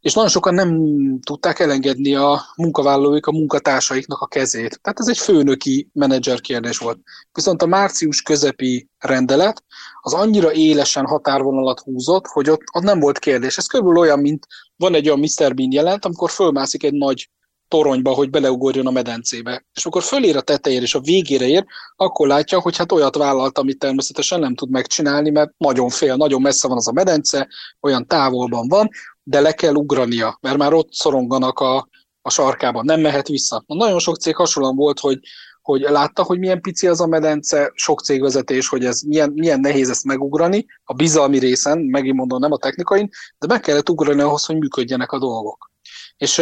és 0.00 0.14
nagyon 0.14 0.30
sokan 0.30 0.54
nem 0.54 0.78
tudták 1.20 1.58
elengedni 1.58 2.14
a 2.14 2.42
munkavállalóik 2.56 3.26
a 3.26 3.32
munkatársaiknak 3.32 4.20
a 4.20 4.26
kezét. 4.26 4.80
Tehát 4.82 5.00
ez 5.00 5.08
egy 5.08 5.18
főnöki 5.18 5.90
menedzser 5.92 6.40
kérdés 6.40 6.78
volt. 6.78 6.98
Viszont 7.32 7.62
a 7.62 7.66
március 7.66 8.22
közepi 8.22 8.88
rendelet 8.98 9.64
az 10.00 10.14
annyira 10.14 10.52
élesen 10.52 11.06
határvonalat 11.06 11.80
húzott, 11.80 12.26
hogy 12.26 12.50
ott, 12.50 12.62
ott 12.72 12.82
nem 12.82 13.00
volt 13.00 13.18
kérdés. 13.18 13.56
Ez 13.56 13.66
körülbelül 13.66 14.00
olyan, 14.00 14.18
mint 14.18 14.46
van 14.76 14.94
egy 14.94 15.06
olyan 15.08 15.18
Mr. 15.20 15.54
Bean 15.54 15.72
jelent, 15.72 16.04
amikor 16.04 16.30
fölmászik 16.30 16.82
egy 16.82 16.94
nagy 16.94 17.30
toronyba, 17.68 18.10
hogy 18.10 18.30
beleugorjon 18.30 18.86
a 18.86 18.90
medencébe. 18.90 19.64
És 19.74 19.86
akkor 19.86 20.02
fölér 20.02 20.36
a 20.36 20.40
tetejére 20.40 20.82
és 20.82 20.94
a 20.94 21.00
végére 21.00 21.46
ér, 21.46 21.64
akkor 21.96 22.26
látja, 22.26 22.60
hogy 22.60 22.76
hát 22.76 22.92
olyat 22.92 23.16
vállalt, 23.16 23.58
amit 23.58 23.78
természetesen 23.78 24.40
nem 24.40 24.54
tud 24.54 24.70
megcsinálni, 24.70 25.30
mert 25.30 25.52
nagyon 25.56 25.88
fél, 25.88 26.16
nagyon 26.16 26.40
messze 26.40 26.68
van 26.68 26.76
az 26.76 26.88
a 26.88 26.92
medence, 26.92 27.48
olyan 27.80 28.06
távolban 28.06 28.68
van, 28.68 28.88
de 29.30 29.40
le 29.40 29.52
kell 29.52 29.74
ugrania, 29.74 30.38
mert 30.40 30.56
már 30.56 30.72
ott 30.72 30.92
szoronganak 30.92 31.58
a, 31.58 31.88
a 32.22 32.30
sarkában, 32.30 32.84
nem 32.84 33.00
mehet 33.00 33.28
vissza. 33.28 33.64
Na, 33.66 33.74
nagyon 33.74 33.98
sok 33.98 34.16
cég 34.16 34.36
hasonlóan 34.36 34.76
volt, 34.76 35.00
hogy 35.00 35.18
hogy 35.62 35.80
látta, 35.80 36.22
hogy 36.22 36.38
milyen 36.38 36.60
pici 36.60 36.86
az 36.86 37.00
a 37.00 37.06
medence, 37.06 37.72
sok 37.74 38.00
cégvezetés, 38.00 38.68
hogy 38.68 38.84
ez 38.84 39.00
milyen, 39.00 39.32
milyen 39.34 39.60
nehéz 39.60 39.90
ezt 39.90 40.04
megugrani, 40.04 40.66
a 40.84 40.94
bizalmi 40.94 41.38
részen, 41.38 41.78
megint 41.78 42.16
mondom, 42.16 42.40
nem 42.40 42.52
a 42.52 42.56
technikain, 42.56 43.08
de 43.38 43.46
meg 43.46 43.60
kellett 43.60 43.90
ugrani 43.90 44.20
ahhoz, 44.20 44.44
hogy 44.44 44.58
működjenek 44.58 45.12
a 45.12 45.18
dolgok. 45.18 45.70
És 46.16 46.38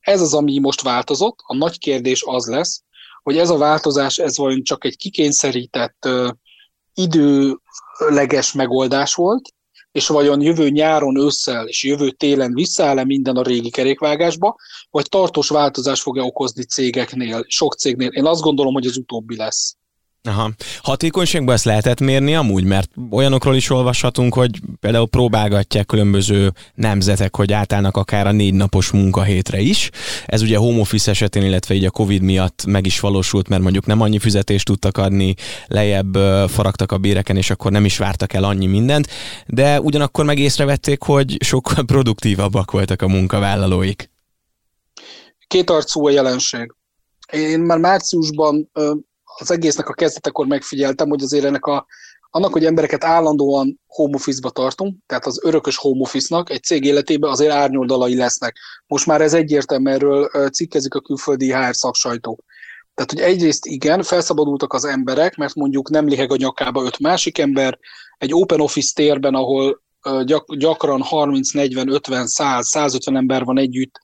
ez 0.00 0.20
az, 0.20 0.34
ami 0.34 0.58
most 0.58 0.82
változott. 0.82 1.38
A 1.46 1.56
nagy 1.56 1.78
kérdés 1.78 2.22
az 2.26 2.46
lesz, 2.46 2.82
hogy 3.22 3.38
ez 3.38 3.50
a 3.50 3.58
változás, 3.58 4.18
ez 4.18 4.36
vajon 4.36 4.62
csak 4.62 4.84
egy 4.84 4.96
kikényszerített 4.96 6.08
időleges 6.94 8.52
megoldás 8.52 9.14
volt, 9.14 9.48
és 9.92 10.06
vajon 10.06 10.40
jövő 10.40 10.68
nyáron, 10.68 11.16
ősszel 11.16 11.66
és 11.66 11.84
jövő 11.84 12.10
télen 12.10 12.54
visszaáll-e 12.54 13.04
minden 13.04 13.36
a 13.36 13.42
régi 13.42 13.70
kerékvágásba, 13.70 14.56
vagy 14.90 15.08
tartós 15.08 15.48
változás 15.48 16.02
fog-e 16.02 16.22
okozni 16.22 16.64
cégeknél, 16.64 17.44
sok 17.46 17.74
cégnél? 17.74 18.08
Én 18.08 18.24
azt 18.24 18.40
gondolom, 18.40 18.72
hogy 18.72 18.86
az 18.86 18.96
utóbbi 18.96 19.36
lesz. 19.36 19.76
Aha. 20.22 20.50
Hatékonyságban 20.82 21.54
ezt 21.54 21.64
lehetett 21.64 22.00
mérni 22.00 22.34
amúgy, 22.34 22.64
mert 22.64 22.90
olyanokról 23.10 23.56
is 23.56 23.70
olvashatunk, 23.70 24.34
hogy 24.34 24.60
például 24.80 25.08
próbálgatják 25.08 25.86
különböző 25.86 26.52
nemzetek, 26.74 27.36
hogy 27.36 27.52
átállnak 27.52 27.96
akár 27.96 28.26
a 28.26 28.32
négy 28.32 28.54
napos 28.54 28.90
munkahétre 28.90 29.60
is. 29.60 29.90
Ez 30.26 30.42
ugye 30.42 30.56
home 30.56 30.80
office 30.80 31.10
esetén, 31.10 31.42
illetve 31.42 31.74
így 31.74 31.84
a 31.84 31.90
Covid 31.90 32.22
miatt 32.22 32.64
meg 32.66 32.86
is 32.86 33.00
valósult, 33.00 33.48
mert 33.48 33.62
mondjuk 33.62 33.86
nem 33.86 34.00
annyi 34.00 34.18
fizetést 34.18 34.64
tudtak 34.64 34.98
adni, 34.98 35.34
lejjebb 35.66 36.14
faragtak 36.48 36.92
a 36.92 36.98
béreken, 36.98 37.36
és 37.36 37.50
akkor 37.50 37.70
nem 37.70 37.84
is 37.84 37.98
vártak 37.98 38.32
el 38.32 38.44
annyi 38.44 38.66
mindent, 38.66 39.08
de 39.46 39.80
ugyanakkor 39.80 40.24
meg 40.24 40.38
észrevették, 40.38 41.02
hogy 41.02 41.36
sokkal 41.44 41.84
produktívabbak 41.84 42.70
voltak 42.70 43.02
a 43.02 43.08
munkavállalóik. 43.08 44.10
Két 45.46 45.70
arcú 45.70 46.06
a 46.06 46.10
jelenség. 46.10 46.74
Én 47.32 47.60
már 47.60 47.78
márciusban 47.78 48.70
az 49.40 49.50
egésznek 49.50 49.88
a 49.88 49.92
kezdetekor 49.92 50.46
megfigyeltem, 50.46 51.08
hogy 51.08 51.22
azért 51.22 51.44
ennek 51.44 51.64
a, 51.64 51.86
annak, 52.30 52.52
hogy 52.52 52.64
embereket 52.64 53.04
állandóan 53.04 53.80
home 53.86 54.14
office-ba 54.14 54.50
tartunk, 54.50 54.96
tehát 55.06 55.26
az 55.26 55.40
örökös 55.42 55.76
home 55.76 56.00
office-nak 56.00 56.50
egy 56.50 56.62
cég 56.62 56.84
életében 56.84 57.30
azért 57.30 57.52
árnyoldalai 57.52 58.16
lesznek. 58.16 58.56
Most 58.86 59.06
már 59.06 59.20
ez 59.20 59.34
egyértelmű, 59.34 59.90
erről 59.90 60.30
cikkezik 60.50 60.94
a 60.94 61.00
külföldi 61.00 61.52
HR 61.52 61.74
szaksajtó. 61.74 62.44
Tehát, 62.94 63.10
hogy 63.12 63.34
egyrészt 63.34 63.66
igen, 63.66 64.02
felszabadultak 64.02 64.72
az 64.72 64.84
emberek, 64.84 65.36
mert 65.36 65.54
mondjuk 65.54 65.90
nem 65.90 66.06
liheg 66.06 66.32
a 66.32 66.36
nyakába 66.36 66.84
öt 66.84 66.98
másik 66.98 67.38
ember, 67.38 67.78
egy 68.18 68.34
open 68.34 68.60
office 68.60 68.92
térben, 68.94 69.34
ahol 69.34 69.82
gyak, 70.24 70.56
gyakran 70.56 71.02
30, 71.02 71.52
40, 71.52 71.88
50, 71.88 72.26
100, 72.26 72.68
150 72.68 73.16
ember 73.16 73.44
van 73.44 73.58
együtt, 73.58 74.00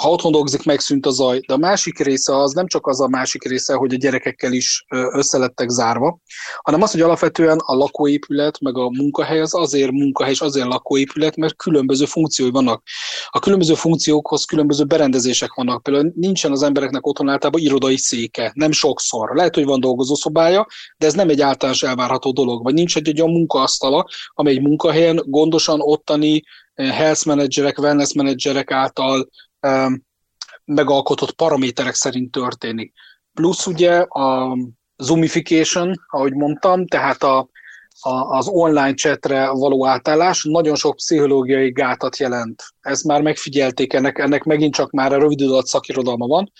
ha 0.00 0.10
otthon 0.10 0.32
dolgozik, 0.32 0.64
megszűnt 0.64 1.06
a 1.06 1.10
zaj. 1.10 1.40
De 1.46 1.54
a 1.54 1.56
másik 1.56 1.98
része 1.98 2.36
az 2.36 2.52
nem 2.52 2.66
csak 2.66 2.86
az 2.86 3.00
a 3.00 3.08
másik 3.08 3.44
része, 3.44 3.74
hogy 3.74 3.94
a 3.94 3.96
gyerekekkel 3.96 4.52
is 4.52 4.84
összelettek 4.88 5.68
zárva, 5.68 6.18
hanem 6.62 6.82
az, 6.82 6.90
hogy 6.90 7.00
alapvetően 7.00 7.58
a 7.58 7.74
lakóépület, 7.74 8.60
meg 8.60 8.76
a 8.76 8.90
munkahely 8.90 9.40
az 9.40 9.54
azért 9.54 9.90
munkahely, 9.90 10.32
és 10.32 10.40
azért 10.40 10.66
lakóépület, 10.66 11.36
mert 11.36 11.56
különböző 11.56 12.04
funkciói 12.04 12.50
vannak. 12.50 12.82
A 13.28 13.38
különböző 13.38 13.74
funkciókhoz 13.74 14.44
különböző 14.44 14.84
berendezések 14.84 15.54
vannak. 15.54 15.82
Például 15.82 16.12
nincsen 16.14 16.52
az 16.52 16.62
embereknek 16.62 17.06
otthon 17.06 17.28
általában 17.28 17.60
irodai 17.60 17.96
széke, 17.96 18.52
nem 18.54 18.72
sokszor. 18.72 19.30
Lehet, 19.34 19.54
hogy 19.54 19.64
van 19.64 19.80
dolgozószobája, 19.80 20.66
de 20.96 21.06
ez 21.06 21.14
nem 21.14 21.28
egy 21.28 21.40
általános 21.40 21.82
elvárható 21.82 22.32
dolog. 22.32 22.62
Vagy 22.62 22.74
nincs 22.74 22.96
egy 22.96 23.20
olyan 23.20 23.32
munkaasztala, 23.32 24.06
amely 24.34 24.52
egy 24.52 24.62
munkahelyen 24.62 25.22
gondosan 25.24 25.80
ottani 25.80 26.42
health 26.74 27.26
menedzserek, 27.26 27.78
wellness 27.78 28.12
menedzserek 28.12 28.70
által 28.70 29.28
megalkotott 30.64 31.32
paraméterek 31.32 31.94
szerint 31.94 32.30
történik. 32.30 32.92
Plusz 33.32 33.66
ugye 33.66 33.98
a 34.00 34.56
zoomification, 34.96 35.94
ahogy 36.06 36.32
mondtam, 36.32 36.86
tehát 36.86 37.22
a, 37.22 37.48
a, 38.00 38.36
az 38.36 38.48
online 38.48 38.94
chatre 38.94 39.50
való 39.50 39.86
átállás 39.86 40.44
nagyon 40.44 40.74
sok 40.74 40.96
pszichológiai 40.96 41.70
gátat 41.70 42.16
jelent. 42.16 42.62
Ezt 42.80 43.04
már 43.04 43.22
megfigyelték, 43.22 43.92
ennek, 43.92 44.18
ennek 44.18 44.44
megint 44.44 44.74
csak 44.74 44.90
már 44.90 45.12
a 45.12 45.18
rövid 45.18 45.40
adat 45.40 45.66
szakirodalma 45.66 46.26
van, 46.26 46.52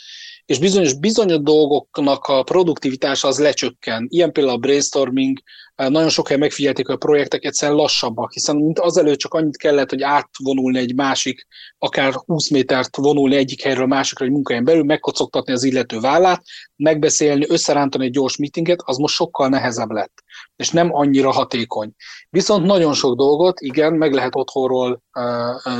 és 0.47 0.59
bizonyos, 0.59 0.95
bizonyos 0.95 1.43
dolgoknak 1.43 2.25
a 2.25 2.43
produktivitása 2.43 3.29
az 3.29 3.39
lecsökken. 3.39 4.07
Ilyen 4.11 4.33
például 4.33 4.57
a 4.57 4.59
brainstorming, 4.59 5.39
nagyon 5.75 6.09
sok 6.09 6.27
helyen 6.27 6.43
megfigyelték, 6.43 6.87
hogy 6.87 6.95
a 6.95 6.99
projektek 6.99 7.45
egyszerűen 7.45 7.79
lassabbak, 7.79 8.33
hiszen 8.33 8.57
mint 8.57 8.79
azelőtt 8.79 9.19
csak 9.19 9.35
annyit 9.35 9.57
kellett, 9.57 9.91
hogy 9.91 10.03
átvonulni 10.03 10.79
egy 10.79 10.95
másik, 10.95 11.47
akár 11.79 12.13
20 12.13 12.51
métert 12.51 12.97
vonulni 12.97 13.37
egyik 13.37 13.63
helyről 13.63 13.85
a 13.85 13.87
másikra 13.87 14.25
egy 14.25 14.31
munkahelyen 14.31 14.65
belül, 14.65 14.85
megkocogtatni 14.85 15.53
az 15.53 15.65
illető 15.65 16.01
vállát, 16.01 16.43
megbeszélni, 16.77 17.47
összerántani 17.49 18.05
egy 18.05 18.13
gyors 18.13 18.37
meetinget, 18.37 18.83
az 18.85 18.97
most 18.97 19.15
sokkal 19.15 19.49
nehezebb 19.49 19.91
lett, 19.91 20.24
és 20.57 20.71
nem 20.71 20.95
annyira 20.95 21.31
hatékony. 21.31 21.93
Viszont 22.31 22.67
nagyon 22.67 22.95
sok 22.95 23.17
dolgot, 23.17 23.61
igen, 23.61 23.93
meg 23.93 24.13
lehet 24.13 24.37
otthonról 24.37 25.03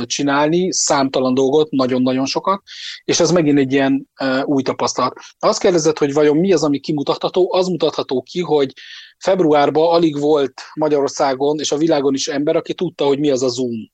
csinálni, 0.03 0.73
számtalan 0.73 1.33
dolgot, 1.33 1.69
nagyon-nagyon 1.69 2.25
sokat, 2.25 2.61
és 3.03 3.19
ez 3.19 3.31
megint 3.31 3.57
egy 3.57 3.71
ilyen 3.71 4.09
új 4.43 4.61
tapasztalat. 4.61 5.13
Azt 5.39 5.59
kérdezett, 5.59 5.97
hogy 5.97 6.13
vajon 6.13 6.37
mi 6.37 6.53
az, 6.53 6.63
ami 6.63 6.79
kimutatható, 6.79 7.53
az 7.53 7.67
mutatható 7.67 8.21
ki, 8.21 8.41
hogy 8.41 8.73
Februárban 9.17 9.93
alig 9.93 10.19
volt 10.19 10.61
Magyarországon 10.73 11.59
és 11.59 11.71
a 11.71 11.77
világon 11.77 12.13
is 12.13 12.27
ember, 12.27 12.55
aki 12.55 12.73
tudta, 12.73 13.05
hogy 13.05 13.19
mi 13.19 13.29
az 13.29 13.43
a 13.43 13.47
Zoom. 13.47 13.91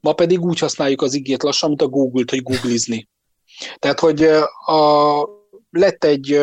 Ma 0.00 0.12
pedig 0.12 0.40
úgy 0.40 0.58
használjuk 0.58 1.02
az 1.02 1.14
igét 1.14 1.42
lassan, 1.42 1.68
mint 1.68 1.82
a 1.82 1.88
Google-t, 1.88 2.30
hogy 2.30 2.42
googlizni. 2.42 3.08
Tehát, 3.78 4.00
hogy 4.00 4.22
a, 4.66 5.22
lett 5.70 6.04
egy 6.04 6.40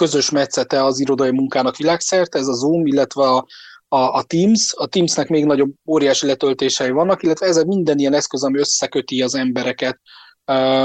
közös 0.00 0.30
metszete 0.30 0.84
az 0.84 1.00
irodai 1.00 1.30
munkának 1.30 1.76
világszerte, 1.76 2.38
ez 2.38 2.46
a 2.46 2.52
Zoom, 2.52 2.86
illetve 2.86 3.22
a, 3.22 3.46
a, 3.88 3.96
a 3.96 4.22
Teams. 4.22 4.72
A 4.76 4.86
Teamsnek 4.86 5.28
még 5.28 5.44
nagyobb 5.44 5.72
óriási 5.86 6.26
letöltései 6.26 6.90
vannak, 6.90 7.22
illetve 7.22 7.46
ez 7.46 7.62
minden 7.62 7.98
ilyen 7.98 8.14
eszköz, 8.14 8.44
ami 8.44 8.58
összeköti 8.58 9.22
az 9.22 9.34
embereket, 9.34 10.00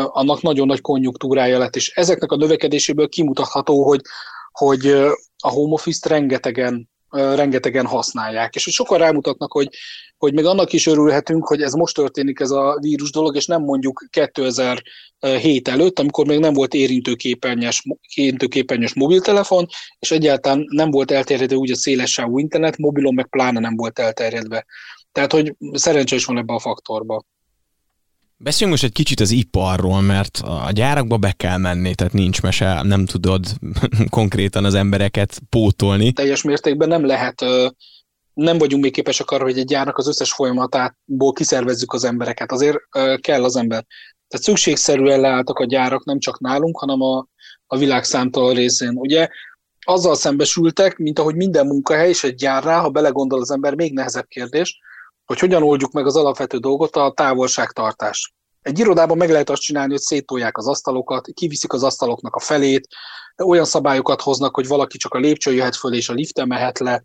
annak 0.04 0.42
nagyon 0.42 0.68
nagy 0.68 0.82
konjunktúrája 0.82 1.58
lett, 1.58 1.76
és 1.76 1.90
ezeknek 1.90 2.32
a 2.32 2.36
növekedéséből 2.36 3.08
kimutatható, 3.08 3.84
hogy, 3.84 4.02
hogy 4.52 4.88
a 5.44 5.50
home 5.50 5.74
office-t 5.74 6.06
rengetegen, 6.06 6.90
rengetegen 7.10 7.86
használják. 7.86 8.56
És 8.56 8.64
hogy 8.64 8.74
sokan 8.74 8.98
rámutatnak, 8.98 9.52
hogy, 9.52 9.70
hogy 10.18 10.34
még 10.34 10.46
annak 10.46 10.74
is 10.74 10.86
örülhetünk, 10.86 11.48
hogy 11.48 11.62
ez 11.62 11.74
most 11.74 11.96
történik 11.96 12.40
ez 12.40 12.52
a 12.52 12.78
vírus 12.82 13.12
dolog, 13.12 13.36
és 13.36 13.46
nem 13.46 13.62
mondjuk 13.62 14.06
2007 14.10 15.68
előtt, 15.68 16.00
amikor 16.00 16.26
még 16.26 16.40
nem 16.40 16.54
volt 16.54 16.74
érintőképernyős, 16.74 17.84
érintőképernyős 18.16 18.94
mobiltelefon, 18.94 19.68
és 20.00 20.12
egyáltalán 20.12 20.66
nem 20.70 20.92
volt 20.92 21.12
elterjedve 21.12 21.56
úgy 21.56 21.72
a 21.72 21.76
szélessávú 21.76 22.40
internet, 22.40 22.78
mobilon 22.78 23.14
meg 23.14 23.28
pláne 23.28 23.60
nem 23.60 23.76
volt 23.76 24.00
elterjedve. 24.00 24.66
Tehát, 25.12 25.32
hogy 25.32 25.56
szerencsés 25.72 26.26
van 26.26 26.38
ebbe 26.38 26.54
a 26.54 26.60
faktorba. 26.60 27.24
Beszéljünk 28.38 28.80
most 28.80 28.92
egy 28.92 28.98
kicsit 28.98 29.20
az 29.20 29.32
iparról, 29.32 30.02
mert 30.02 30.38
a 30.38 30.72
gyárakba 30.72 31.18
be 31.18 31.32
kell 31.32 31.58
menni, 31.58 31.96
tehát 31.96 32.14
nincs 32.14 32.42
mese, 32.42 32.82
nem 32.84 33.06
tudod 33.06 33.46
konkrétan 34.10 34.66
az 34.66 34.74
embereket 34.74 35.42
pótolni. 35.50 36.12
Teljes 36.12 36.42
mértékben 36.42 36.88
nem 36.88 37.06
lehet, 37.06 37.46
nem 38.34 38.58
vagyunk 38.58 38.84
még 38.84 38.92
képesek 38.92 39.32
arra, 39.32 39.44
hogy 39.44 39.58
egy 39.58 39.66
gyárnak 39.66 39.98
az 39.98 40.08
összes 40.08 40.34
folyamatából 40.34 41.34
kiszervezzük 41.34 41.94
az 41.94 42.04
embereket. 42.04 42.52
Azért 42.52 42.78
kell 43.22 43.44
az 43.44 43.56
ember. 43.56 43.86
Tehát 44.28 44.46
szükségszerűen 44.46 45.20
leálltak 45.20 45.60
a 45.60 45.66
gyárak 45.66 46.06
nem 46.06 46.20
csak 46.20 46.40
nálunk, 46.40 46.80
hanem 46.80 47.02
a, 47.02 47.28
a 47.68 47.78
világ 47.78 48.04
számtalan 48.04 48.54
részén. 48.54 48.96
Ugye 48.96 49.28
azzal 49.80 50.16
szembesültek, 50.16 50.98
mint 50.98 51.20
ahogy 51.20 51.36
minden 51.36 51.66
munkahely 51.66 52.10
és 52.10 52.24
egy 52.24 52.36
gyárrá, 52.36 52.80
ha 52.80 52.90
belegondol 52.90 53.42
az 53.42 53.52
ember, 53.52 53.76
még 53.76 53.94
nehezebb 53.94 54.28
kérdés, 54.28 54.80
hogy 55.26 55.40
hogyan 55.40 55.64
oldjuk 55.64 55.92
meg 55.92 56.06
az 56.06 56.16
alapvető 56.16 56.58
dolgot, 56.58 56.96
a 56.96 57.14
távolságtartás. 57.16 58.34
Egy 58.62 58.80
irodában 58.80 59.18
meg 59.18 59.30
lehet 59.30 59.50
azt 59.50 59.62
csinálni, 59.62 59.92
hogy 59.92 60.02
széttolják 60.02 60.58
az 60.58 60.68
asztalokat, 60.68 61.28
kiviszik 61.34 61.74
az 61.74 61.84
asztaloknak 61.84 62.36
a 62.36 62.40
felét, 62.40 62.88
olyan 63.44 63.66
szabályokat 63.66 64.22
hoznak, 64.22 64.56
hogy 64.56 64.68
valaki 64.68 64.98
csak 64.98 65.14
a 65.14 65.20
lépcső 65.20 65.54
jöhet 65.54 65.76
föl 65.76 65.94
és 65.94 66.10
a 66.10 66.14
lift 66.14 66.46
mehet 66.46 66.80
le. 66.80 67.04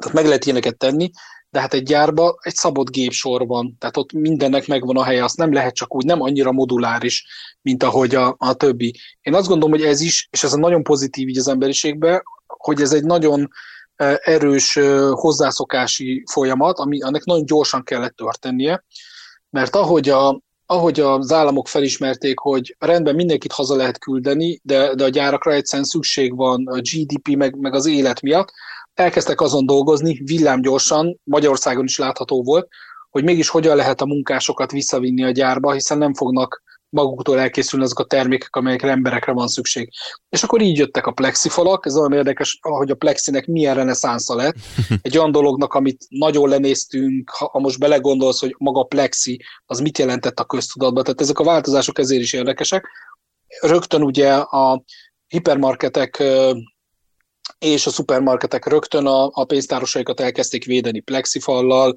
Tehát 0.00 0.14
meg 0.14 0.24
lehet 0.24 0.44
ilyeneket 0.44 0.76
tenni, 0.76 1.10
de 1.50 1.60
hát 1.60 1.74
egy 1.74 1.82
gyárban 1.82 2.34
egy 2.40 2.54
szabott 2.54 2.90
gépsor 2.90 3.46
van, 3.46 3.76
tehát 3.78 3.96
ott 3.96 4.12
mindennek 4.12 4.66
megvan 4.66 4.96
a 4.96 5.04
helye, 5.04 5.24
azt 5.24 5.36
nem 5.36 5.52
lehet 5.52 5.74
csak 5.74 5.94
úgy, 5.94 6.04
nem 6.04 6.20
annyira 6.20 6.52
moduláris, 6.52 7.26
mint 7.62 7.82
ahogy 7.82 8.14
a, 8.14 8.34
a 8.38 8.54
többi. 8.54 9.00
Én 9.20 9.34
azt 9.34 9.48
gondolom, 9.48 9.78
hogy 9.78 9.88
ez 9.88 10.00
is, 10.00 10.28
és 10.30 10.42
ez 10.42 10.52
a 10.52 10.58
nagyon 10.58 10.82
pozitív 10.82 11.28
így 11.28 11.38
az 11.38 11.48
emberiségben, 11.48 12.22
hogy 12.46 12.80
ez 12.80 12.92
egy 12.92 13.04
nagyon 13.04 13.48
erős 14.22 14.78
hozzászokási 15.10 16.24
folyamat, 16.30 16.78
ami 16.78 17.00
annak 17.00 17.24
nagyon 17.24 17.46
gyorsan 17.46 17.82
kellett 17.82 18.16
történnie, 18.16 18.84
mert 19.50 19.76
ahogy, 19.76 20.08
a, 20.08 20.40
ahogy 20.66 21.00
az 21.00 21.32
államok 21.32 21.68
felismerték, 21.68 22.38
hogy 22.38 22.76
rendben 22.78 23.14
mindenkit 23.14 23.52
haza 23.52 23.76
lehet 23.76 23.98
küldeni, 23.98 24.60
de, 24.62 24.94
de 24.94 25.04
a 25.04 25.08
gyárakra 25.08 25.52
egyszerűen 25.52 25.88
szükség 25.88 26.36
van 26.36 26.66
a 26.66 26.80
GDP 26.80 27.36
meg, 27.36 27.58
meg 27.58 27.74
az 27.74 27.86
élet 27.86 28.20
miatt, 28.20 28.52
elkezdtek 28.94 29.40
azon 29.40 29.66
dolgozni, 29.66 30.20
villámgyorsan, 30.24 31.20
Magyarországon 31.24 31.84
is 31.84 31.98
látható 31.98 32.42
volt, 32.42 32.68
hogy 33.10 33.24
mégis 33.24 33.48
hogyan 33.48 33.76
lehet 33.76 34.00
a 34.00 34.06
munkásokat 34.06 34.70
visszavinni 34.70 35.24
a 35.24 35.30
gyárba, 35.30 35.72
hiszen 35.72 35.98
nem 35.98 36.14
fognak 36.14 36.62
maguktól 36.88 37.40
elkészülni 37.40 37.84
azok 37.84 37.98
a 37.98 38.04
termékek, 38.04 38.56
amelyekre 38.56 38.90
emberekre 38.90 39.32
van 39.32 39.48
szükség. 39.48 39.90
És 40.28 40.42
akkor 40.42 40.60
így 40.60 40.78
jöttek 40.78 41.06
a 41.06 41.12
plexifalak, 41.12 41.86
ez 41.86 41.96
olyan 41.96 42.12
érdekes, 42.12 42.58
hogy 42.60 42.90
a 42.90 42.94
plexinek 42.94 43.46
milyen 43.46 43.74
reneszánsza 43.74 44.34
lett. 44.34 44.54
Egy 45.02 45.18
olyan 45.18 45.32
dolognak, 45.32 45.74
amit 45.74 46.06
nagyon 46.08 46.48
lenéztünk, 46.48 47.30
ha 47.30 47.58
most 47.58 47.78
belegondolsz, 47.78 48.40
hogy 48.40 48.54
maga 48.58 48.80
a 48.80 48.84
plexi, 48.84 49.40
az 49.66 49.80
mit 49.80 49.98
jelentett 49.98 50.40
a 50.40 50.44
köztudatban. 50.44 51.02
Tehát 51.02 51.20
ezek 51.20 51.38
a 51.38 51.44
változások 51.44 51.98
ezért 51.98 52.22
is 52.22 52.32
érdekesek. 52.32 52.88
Rögtön 53.60 54.02
ugye 54.02 54.32
a 54.34 54.82
hipermarketek 55.26 56.22
és 57.58 57.86
a 57.86 57.90
szupermarketek 57.90 58.66
rögtön 58.66 59.06
a, 59.06 59.30
a 59.32 59.44
pénztárosaikat 59.44 60.20
elkezdték 60.20 60.64
védeni 60.64 61.00
plexifallal, 61.00 61.96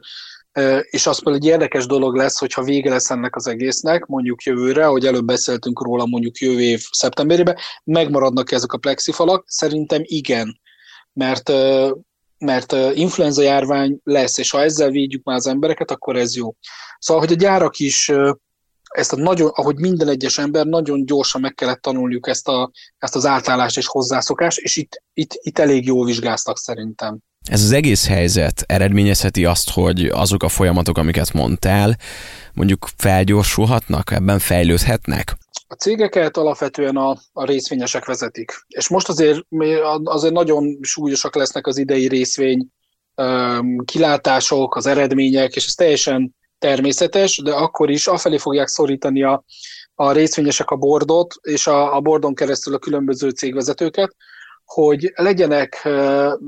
és 0.90 1.08
az 1.08 1.24
például 1.24 1.36
egy 1.36 1.52
érdekes 1.52 1.86
dolog 1.86 2.16
lesz, 2.16 2.40
hogyha 2.40 2.64
vége 2.64 2.90
lesz 2.90 3.10
ennek 3.10 3.36
az 3.36 3.48
egésznek, 3.48 4.06
mondjuk 4.06 4.44
jövőre, 4.44 4.86
hogy 4.86 5.06
előbb 5.06 5.26
beszéltünk 5.26 5.82
róla 5.84 6.06
mondjuk 6.06 6.38
jövő 6.38 6.62
év 6.62 6.84
szeptemberében, 6.92 7.58
megmaradnak 7.84 8.52
ezek 8.52 8.72
a 8.74 8.78
plexifalak? 8.78 9.44
Szerintem 9.48 10.02
igen, 10.04 10.60
mert 11.14 11.52
mert 12.40 12.72
influenza 12.94 13.42
járvány 13.42 14.00
lesz, 14.04 14.38
és 14.38 14.50
ha 14.50 14.62
ezzel 14.62 14.90
védjük 14.90 15.24
már 15.24 15.36
az 15.36 15.48
embereket, 15.48 15.92
akkor 15.92 16.16
ez 16.16 16.36
jó. 16.36 16.56
Szóval, 17.00 17.24
hogy 17.24 17.32
a 17.32 17.40
gyárak 17.40 17.80
is 17.80 18.12
ezt 18.90 19.14
a 19.14 19.16
nagyon, 19.16 19.50
ahogy 19.54 19.76
minden 19.76 20.08
egyes 20.08 20.38
ember, 20.38 20.66
nagyon 20.66 21.06
gyorsan 21.06 21.42
meg 21.42 21.54
kellett 21.54 21.82
tanulniuk 21.82 22.28
ezt, 22.28 22.48
a, 22.48 22.72
ezt 22.98 23.16
az 23.16 23.26
átállást 23.26 23.78
és 23.78 23.88
hozzászokást, 23.88 24.60
és 24.60 24.76
itt, 24.76 25.04
itt, 25.14 25.32
itt 25.34 25.60
elég 25.60 25.86
jól 25.86 26.06
vizsgáztak 26.06 26.58
szerintem. 26.58 27.20
Ez 27.50 27.64
az 27.64 27.72
egész 27.72 28.08
helyzet 28.08 28.64
eredményezheti 28.66 29.46
azt, 29.46 29.70
hogy 29.70 30.06
azok 30.06 30.44
a 30.44 30.50
folyamatok, 30.50 30.98
amiket 30.98 31.34
mondtál, 31.34 31.96
mondjuk 32.54 32.88
felgyorsulhatnak, 32.98 34.12
ebben 34.12 34.40
fejlődhetnek? 34.40 35.38
A 35.68 35.74
cégeket 35.74 36.38
alapvetően 36.38 36.96
a, 36.96 37.18
a 37.34 37.46
részvényesek 37.46 38.06
vezetik. 38.06 38.52
És 38.68 38.88
most 38.88 39.10
azért, 39.10 39.46
azért 40.04 40.34
nagyon 40.34 40.78
súlyosak 40.82 41.36
lesznek 41.36 41.68
az 41.68 41.78
idei 41.78 42.08
részvény 42.08 42.68
kilátások, 43.86 44.76
az 44.76 44.86
eredmények, 44.86 45.56
és 45.56 45.66
ez 45.66 45.74
teljesen 45.74 46.36
természetes, 46.60 47.42
de 47.44 47.52
akkor 47.52 47.90
is 47.90 48.08
afelé 48.08 48.38
fogják 48.38 48.68
szorítani 48.68 49.24
a, 49.24 49.44
a 49.96 50.12
részvényesek 50.12 50.70
a 50.70 50.76
bordot, 50.76 51.36
és 51.42 51.68
a, 51.68 51.96
a 51.96 52.00
bordon 52.00 52.36
keresztül 52.36 52.74
a 52.74 52.80
különböző 52.80 53.30
cégvezetőket, 53.30 54.16
hogy 54.74 55.12
legyenek 55.16 55.90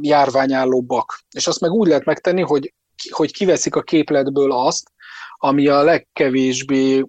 járványállóbbak. 0.02 1.20
És 1.32 1.48
azt 1.48 1.60
meg 1.60 1.72
úgy 1.72 1.88
lehet 1.88 2.06
megtenni, 2.06 2.42
hogy, 2.42 2.74
hogy 3.10 3.32
kiveszik 3.32 3.76
a 3.76 3.82
képletből 3.82 4.52
azt, 4.52 4.92
ami 5.38 5.68
a 5.68 5.84
legkevésbé 5.84 7.06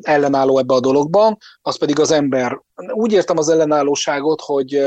ellenálló 0.00 0.58
ebbe 0.58 0.74
a 0.74 0.80
dologban, 0.80 1.36
az 1.62 1.78
pedig 1.78 2.00
az 2.00 2.10
ember. 2.10 2.60
Úgy 2.92 3.12
értem 3.12 3.38
az 3.38 3.48
ellenállóságot, 3.48 4.40
hogy, 4.40 4.80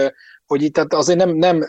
hogy 0.45 0.61
itt 0.61 0.73
tehát 0.73 0.93
azért 0.93 1.17
nem, 1.17 1.35
nem, 1.35 1.65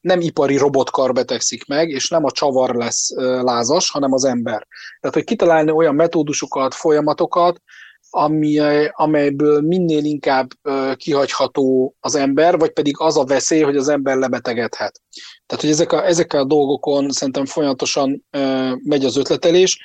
nem 0.00 0.20
ipari 0.20 0.56
robotkar 0.56 1.12
betegszik 1.12 1.66
meg, 1.66 1.88
és 1.88 2.08
nem 2.08 2.24
a 2.24 2.30
csavar 2.30 2.74
lesz 2.74 3.10
lázas, 3.42 3.90
hanem 3.90 4.12
az 4.12 4.24
ember. 4.24 4.66
Tehát, 5.00 5.16
hogy 5.16 5.24
kitalálni 5.24 5.70
olyan 5.70 5.94
metódusokat, 5.94 6.74
folyamatokat, 6.74 7.60
ami, 8.10 8.58
amelyből 8.92 9.60
minél 9.60 10.04
inkább 10.04 10.48
kihagyható 10.96 11.94
az 12.00 12.14
ember, 12.14 12.58
vagy 12.58 12.70
pedig 12.70 12.94
az 12.98 13.16
a 13.16 13.24
veszély, 13.24 13.62
hogy 13.62 13.76
az 13.76 13.88
ember 13.88 14.16
lebetegedhet. 14.16 15.00
Tehát, 15.46 15.64
hogy 15.64 15.72
ezek 15.72 15.92
a, 15.92 16.06
ezek 16.06 16.32
a 16.32 16.44
dolgokon 16.44 17.10
szerintem 17.10 17.44
folyamatosan 17.46 18.24
megy 18.82 19.04
az 19.04 19.16
ötletelés, 19.16 19.78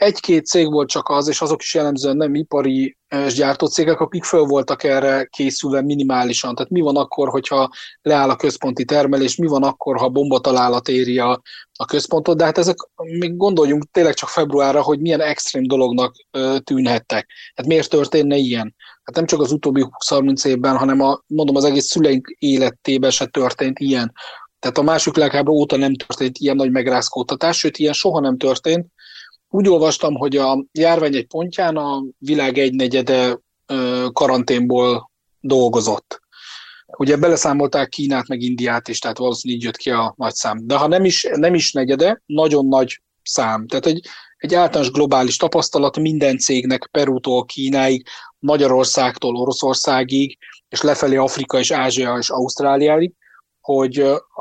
egy-két 0.00 0.46
cég 0.46 0.70
volt 0.70 0.88
csak 0.88 1.08
az, 1.08 1.28
és 1.28 1.40
azok 1.40 1.62
is 1.62 1.74
jellemzően 1.74 2.16
nem 2.16 2.34
ipari 2.34 2.96
gyártócégek, 3.34 4.00
akik 4.00 4.24
föl 4.24 4.44
voltak 4.44 4.84
erre 4.84 5.24
készülve 5.24 5.82
minimálisan. 5.82 6.54
Tehát 6.54 6.70
mi 6.70 6.80
van 6.80 6.96
akkor, 6.96 7.28
hogyha 7.28 7.70
leáll 8.02 8.30
a 8.30 8.36
központi 8.36 8.84
termelés, 8.84 9.36
mi 9.36 9.46
van 9.46 9.62
akkor, 9.62 9.96
ha 9.96 10.08
bombatalálat 10.08 10.88
éri 10.88 11.18
a, 11.18 11.40
a 11.72 11.84
központot, 11.84 12.36
de 12.36 12.44
hát 12.44 12.58
ezek, 12.58 12.76
még 13.18 13.36
gondoljunk 13.36 13.90
tényleg 13.90 14.14
csak 14.14 14.28
februárra, 14.28 14.82
hogy 14.82 15.00
milyen 15.00 15.20
extrém 15.20 15.66
dolognak 15.66 16.14
tűnhettek. 16.64 17.30
Hát 17.54 17.66
miért 17.66 17.90
történne 17.90 18.36
ilyen? 18.36 18.74
Hát 19.02 19.14
nem 19.14 19.26
csak 19.26 19.40
az 19.40 19.52
utóbbi 19.52 19.86
20-30 20.08 20.46
évben, 20.46 20.76
hanem 20.76 21.00
a, 21.00 21.20
mondom, 21.26 21.56
az 21.56 21.64
egész 21.64 21.86
szüleink 21.86 22.34
életében 22.38 23.10
se 23.10 23.26
történt 23.26 23.78
ilyen. 23.78 24.12
Tehát 24.58 24.78
a 24.78 24.82
másik 24.82 25.14
világháború 25.14 25.56
óta 25.56 25.76
nem 25.76 25.94
történt 25.94 26.38
ilyen 26.38 26.56
nagy 26.56 26.70
megrázkódtatás, 26.70 27.58
sőt, 27.58 27.78
ilyen 27.78 27.92
soha 27.92 28.20
nem 28.20 28.36
történt, 28.36 28.86
úgy 29.50 29.68
olvastam, 29.68 30.14
hogy 30.14 30.36
a 30.36 30.64
járvány 30.72 31.14
egy 31.14 31.26
pontján 31.26 31.76
a 31.76 32.02
világ 32.18 32.58
egynegyede 32.58 33.38
karanténból 34.12 35.10
dolgozott. 35.40 36.20
Ugye 36.98 37.16
beleszámolták 37.16 37.88
Kínát 37.88 38.28
meg 38.28 38.40
Indiát 38.40 38.88
is, 38.88 38.98
tehát 38.98 39.18
valószínűleg 39.18 39.60
így 39.60 39.66
jött 39.66 39.76
ki 39.76 39.90
a 39.90 40.14
nagy 40.16 40.34
szám. 40.34 40.66
De 40.66 40.76
ha 40.76 40.86
nem 40.86 41.04
is, 41.04 41.26
nem 41.32 41.54
is 41.54 41.72
negyede, 41.72 42.22
nagyon 42.26 42.66
nagy 42.66 43.02
szám. 43.22 43.66
Tehát 43.66 43.86
egy, 43.86 44.06
egy 44.36 44.54
általános 44.54 44.92
globális 44.92 45.36
tapasztalat 45.36 45.98
minden 45.98 46.38
cégnek 46.38 46.88
Perútól 46.90 47.44
Kínáig, 47.44 48.06
Magyarországtól 48.38 49.36
Oroszországig, 49.36 50.38
és 50.68 50.82
lefelé 50.82 51.16
Afrika 51.16 51.58
és 51.58 51.70
Ázsia 51.70 52.16
és 52.18 52.30
Ausztráliáig, 52.30 53.12
hogy 53.74 53.98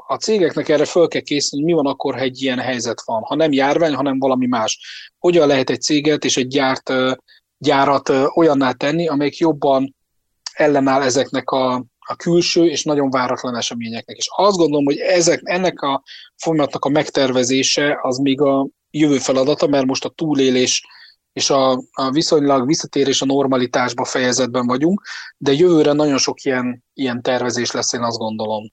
a 0.07 0.15
cégeknek 0.15 0.69
erre 0.69 0.85
föl 0.85 1.07
kell 1.07 1.21
készülni, 1.21 1.65
mi 1.65 1.73
van 1.73 1.85
akkor, 1.85 2.13
ha 2.13 2.19
egy 2.19 2.41
ilyen 2.41 2.59
helyzet 2.59 3.01
van. 3.05 3.21
Ha 3.21 3.35
nem 3.35 3.51
járvány, 3.51 3.93
hanem 3.93 4.19
valami 4.19 4.47
más. 4.47 4.79
Hogyan 5.17 5.47
lehet 5.47 5.69
egy 5.69 5.81
céget 5.81 6.25
és 6.25 6.37
egy 6.37 6.47
gyárt, 6.47 6.93
gyárat 7.57 8.09
olyanná 8.35 8.71
tenni, 8.71 9.07
amelyik 9.07 9.37
jobban 9.37 9.95
ellenáll 10.53 11.01
ezeknek 11.01 11.49
a, 11.49 11.73
a 11.99 12.15
külső 12.15 12.65
és 12.65 12.83
nagyon 12.83 13.09
váratlan 13.09 13.55
eseményeknek. 13.55 14.17
És 14.17 14.27
azt 14.35 14.57
gondolom, 14.57 14.85
hogy 14.85 14.97
ezek, 14.97 15.41
ennek 15.43 15.81
a 15.81 16.03
folyamatnak 16.35 16.85
a 16.85 16.89
megtervezése 16.89 17.99
az 18.01 18.17
még 18.17 18.41
a 18.41 18.67
jövő 18.91 19.17
feladata, 19.17 19.67
mert 19.67 19.85
most 19.85 20.05
a 20.05 20.09
túlélés 20.09 20.83
és 21.33 21.49
a, 21.49 21.71
a 21.91 22.09
viszonylag 22.11 22.65
visszatérés 22.65 23.21
a 23.21 23.25
normalitásba 23.25 24.05
fejezetben 24.05 24.65
vagyunk, 24.67 25.01
de 25.37 25.51
jövőre 25.53 25.91
nagyon 25.91 26.17
sok 26.17 26.43
ilyen, 26.43 26.83
ilyen 26.93 27.21
tervezés 27.21 27.71
lesz, 27.71 27.93
én 27.93 28.01
azt 28.01 28.17
gondolom. 28.17 28.71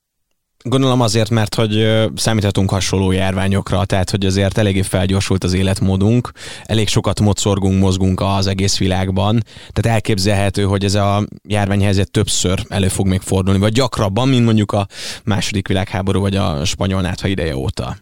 Gondolom 0.69 1.01
azért, 1.01 1.31
mert 1.31 1.55
hogy 1.55 1.87
számíthatunk 2.17 2.71
hasonló 2.71 3.11
járványokra, 3.11 3.85
tehát 3.85 4.11
hogy 4.11 4.27
azért 4.27 4.59
eléggé 4.59 4.83
felgyorsult 4.83 5.45
az 5.45 5.53
életmódunk, 5.53 6.31
elég 6.65 6.89
sokat 6.89 7.21
mocorgunk, 7.21 7.81
mozgunk 7.81 8.21
az 8.21 8.47
egész 8.47 8.79
világban, 8.79 9.43
tehát 9.73 9.95
elképzelhető, 9.95 10.63
hogy 10.63 10.85
ez 10.85 10.95
a 10.95 11.27
járványhelyzet 11.43 12.11
többször 12.11 12.65
elő 12.69 12.89
fog 12.89 13.07
még 13.07 13.21
fordulni, 13.21 13.59
vagy 13.61 13.73
gyakrabban, 13.73 14.29
mint 14.29 14.45
mondjuk 14.45 14.73
a 14.73 14.87
második 15.25 15.69
világháború, 15.69 16.21
vagy 16.21 16.37
a 16.37 16.65
spanyol 16.65 17.01
nátha 17.01 17.29
ideje 17.29 17.57
óta. 17.57 17.97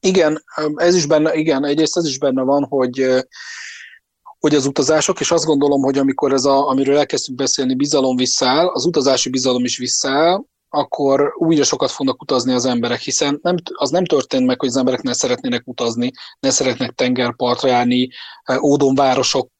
Igen, 0.00 0.44
ez 0.74 0.94
is 0.94 1.06
benne, 1.06 1.34
igen, 1.34 1.64
egyrészt 1.64 1.96
ez 1.96 2.06
is 2.06 2.18
benne 2.18 2.42
van, 2.42 2.66
hogy 2.68 3.24
hogy 4.38 4.54
az 4.54 4.66
utazások, 4.66 5.20
és 5.20 5.30
azt 5.30 5.44
gondolom, 5.44 5.82
hogy 5.82 5.98
amikor 5.98 6.32
ez 6.32 6.44
a, 6.44 6.68
amiről 6.68 6.96
elkezdtünk 6.96 7.38
beszélni, 7.38 7.74
bizalom 7.74 8.16
visszaáll, 8.16 8.66
az 8.66 8.84
utazási 8.84 9.30
bizalom 9.30 9.64
is 9.64 9.78
visszaáll, 9.78 10.44
akkor 10.74 11.32
újra 11.38 11.64
sokat 11.64 11.90
fognak 11.90 12.22
utazni 12.22 12.52
az 12.52 12.64
emberek, 12.64 13.00
hiszen 13.00 13.38
nem, 13.42 13.54
az 13.72 13.90
nem 13.90 14.04
történt 14.04 14.46
meg, 14.46 14.60
hogy 14.60 14.68
az 14.68 14.76
emberek 14.76 15.02
ne 15.02 15.12
szeretnének 15.12 15.62
utazni, 15.64 16.10
ne 16.40 16.50
szeretnek 16.50 16.90
tengerpartra 16.90 17.68
járni, 17.68 18.08
ódonvárosok 18.62 19.50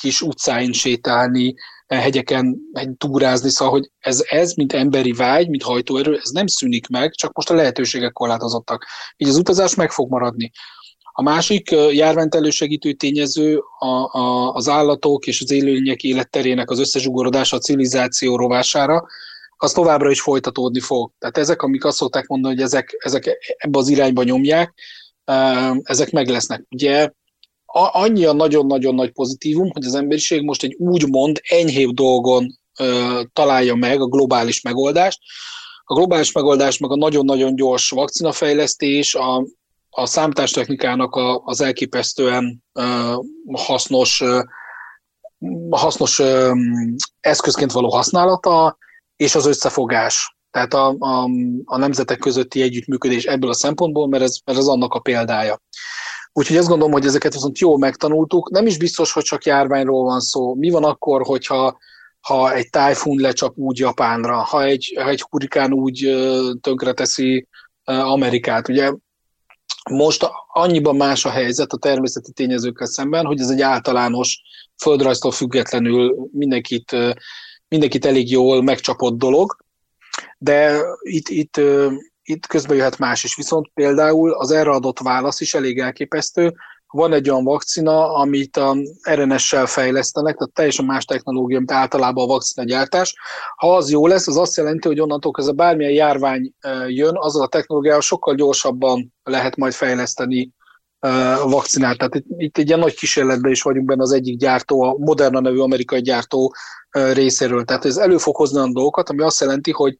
kis 0.00 0.20
utcáin 0.20 0.72
sétálni, 0.72 1.54
hegyeken 1.86 2.56
túrázni, 2.96 3.50
szóval, 3.50 3.74
hogy 3.74 3.90
ez, 3.98 4.24
ez, 4.28 4.54
mint 4.54 4.72
emberi 4.72 5.12
vágy, 5.12 5.48
mint 5.48 5.62
hajtóerő, 5.62 6.18
ez 6.22 6.30
nem 6.30 6.46
szűnik 6.46 6.88
meg, 6.88 7.12
csak 7.14 7.32
most 7.32 7.50
a 7.50 7.54
lehetőségek 7.54 8.12
korlátozottak. 8.12 8.86
Így 9.16 9.28
az 9.28 9.36
utazás 9.36 9.74
meg 9.74 9.90
fog 9.90 10.10
maradni. 10.10 10.50
A 11.12 11.22
másik 11.22 11.70
járványt 11.90 12.34
elősegítő 12.34 12.92
tényező 12.92 13.60
a, 13.78 14.18
a, 14.18 14.52
az 14.52 14.68
állatok 14.68 15.26
és 15.26 15.40
az 15.40 15.50
élőlények 15.50 16.02
életterének 16.02 16.70
az 16.70 16.78
összezsugorodása 16.78 17.56
a 17.56 17.60
civilizáció 17.60 18.36
rovására, 18.36 19.06
az 19.62 19.72
továbbra 19.72 20.10
is 20.10 20.20
folytatódni 20.20 20.80
fog. 20.80 21.10
Tehát 21.18 21.38
ezek, 21.38 21.62
amik 21.62 21.84
azt 21.84 21.96
szokták 21.96 22.26
mondani, 22.26 22.54
hogy 22.54 22.62
ezek, 22.62 22.96
ezek 22.98 23.38
ebbe 23.56 23.78
az 23.78 23.88
irányba 23.88 24.22
nyomják, 24.22 24.74
ezek 25.82 26.10
meg 26.10 26.28
lesznek. 26.28 26.64
Ugye 26.70 27.10
annyi 27.92 28.24
a 28.24 28.32
nagyon-nagyon 28.32 28.94
nagy 28.94 29.12
pozitívum, 29.12 29.70
hogy 29.72 29.84
az 29.84 29.94
emberiség 29.94 30.42
most 30.42 30.62
egy 30.62 30.74
úgymond 30.78 31.40
enyhébb 31.48 31.90
dolgon 31.90 32.58
találja 33.32 33.74
meg 33.74 34.00
a 34.00 34.06
globális 34.06 34.60
megoldást. 34.60 35.20
A 35.84 35.94
globális 35.94 36.32
megoldás 36.32 36.78
meg 36.78 36.90
a 36.90 36.96
nagyon-nagyon 36.96 37.54
gyors 37.54 37.90
vakcinafejlesztés, 37.90 39.14
a, 39.14 39.46
a 39.90 40.06
számítástechnikának 40.06 41.14
a, 41.14 41.42
az 41.44 41.60
elképesztően 41.60 42.64
hasznos, 43.52 44.22
hasznos 45.70 46.22
eszközként 47.20 47.72
való 47.72 47.88
használata, 47.88 48.78
és 49.18 49.34
az 49.34 49.46
összefogás. 49.46 50.36
Tehát 50.50 50.74
a, 50.74 50.96
a, 50.98 51.28
a 51.64 51.76
nemzetek 51.76 52.18
közötti 52.18 52.62
együttműködés 52.62 53.24
ebből 53.24 53.50
a 53.50 53.54
szempontból, 53.54 54.08
mert 54.08 54.22
ez, 54.22 54.38
mert 54.44 54.58
ez 54.58 54.66
annak 54.66 54.94
a 54.94 55.00
példája. 55.00 55.60
Úgyhogy 56.32 56.56
azt 56.56 56.68
gondolom, 56.68 56.92
hogy 56.92 57.06
ezeket 57.06 57.32
viszont 57.32 57.58
jól 57.58 57.78
megtanultuk. 57.78 58.50
Nem 58.50 58.66
is 58.66 58.78
biztos, 58.78 59.12
hogy 59.12 59.22
csak 59.22 59.44
járványról 59.44 60.04
van 60.04 60.20
szó. 60.20 60.54
Mi 60.54 60.70
van 60.70 60.84
akkor, 60.84 61.22
hogyha 61.22 61.78
ha 62.20 62.54
egy 62.54 62.70
tájfun 62.70 63.20
lecsap 63.20 63.56
úgy 63.56 63.78
Japánra, 63.78 64.36
ha 64.36 64.62
egy, 64.62 64.96
ha 65.00 65.08
egy 65.08 65.24
hurikán 65.30 65.72
úgy 65.72 66.16
tönkreteszi 66.60 67.46
Amerikát. 67.84 68.68
Ugye 68.68 68.92
most 69.90 70.28
annyiban 70.52 70.96
más 70.96 71.24
a 71.24 71.30
helyzet 71.30 71.72
a 71.72 71.76
természeti 71.76 72.32
tényezőkkel 72.32 72.86
szemben, 72.86 73.26
hogy 73.26 73.40
ez 73.40 73.50
egy 73.50 73.60
általános 73.60 74.42
földrajztól 74.82 75.30
függetlenül 75.30 76.28
mindenkit, 76.32 76.96
mindenkit 77.68 78.04
elég 78.04 78.30
jól 78.30 78.62
megcsapott 78.62 79.18
dolog, 79.18 79.56
de 80.38 80.80
itt, 81.00 81.28
itt, 81.28 81.60
itt 82.22 82.46
közben 82.46 82.76
jöhet 82.76 82.98
más 82.98 83.24
is. 83.24 83.36
Viszont 83.36 83.70
például 83.74 84.32
az 84.32 84.50
erre 84.50 84.70
adott 84.70 84.98
válasz 84.98 85.40
is 85.40 85.54
elég 85.54 85.78
elképesztő, 85.78 86.54
van 86.90 87.12
egy 87.12 87.30
olyan 87.30 87.44
vakcina, 87.44 88.14
amit 88.14 88.56
a 88.56 88.76
RNS-sel 89.10 89.66
fejlesztenek, 89.66 90.36
tehát 90.36 90.54
teljesen 90.54 90.84
más 90.84 91.04
technológia, 91.04 91.58
mint 91.58 91.72
általában 91.72 92.24
a 92.24 92.26
vakcina 92.26 92.66
gyártás. 92.66 93.14
Ha 93.56 93.76
az 93.76 93.90
jó 93.90 94.06
lesz, 94.06 94.26
az 94.26 94.36
azt 94.36 94.56
jelenti, 94.56 94.88
hogy 94.88 95.00
onnantól 95.00 95.32
kezdve 95.32 95.54
bármilyen 95.54 95.92
járvány 95.92 96.52
jön, 96.86 97.16
azzal 97.16 97.42
a 97.42 97.48
technológiával 97.48 98.00
sokkal 98.00 98.34
gyorsabban 98.34 99.14
lehet 99.22 99.56
majd 99.56 99.72
fejleszteni 99.72 100.52
vakcinát. 101.44 101.98
Tehát 101.98 102.14
itt, 102.14 102.24
itt 102.36 102.58
egy 102.58 102.66
ilyen 102.66 102.78
nagy 102.78 102.94
kísérletben 102.94 103.50
is 103.50 103.62
vagyunk 103.62 103.86
benne 103.86 104.02
az 104.02 104.12
egyik 104.12 104.38
gyártó, 104.38 104.82
a 104.82 104.96
Moderna 104.98 105.40
nevű 105.40 105.58
amerikai 105.58 106.00
gyártó 106.00 106.54
részéről. 106.90 107.64
Tehát 107.64 107.84
ez 107.84 107.96
elő 107.96 108.16
fog 108.16 108.36
hozni 108.36 108.58
olyan 108.58 108.72
dolgokat, 108.72 109.08
ami 109.08 109.22
azt 109.22 109.40
jelenti, 109.40 109.70
hogy 109.70 109.96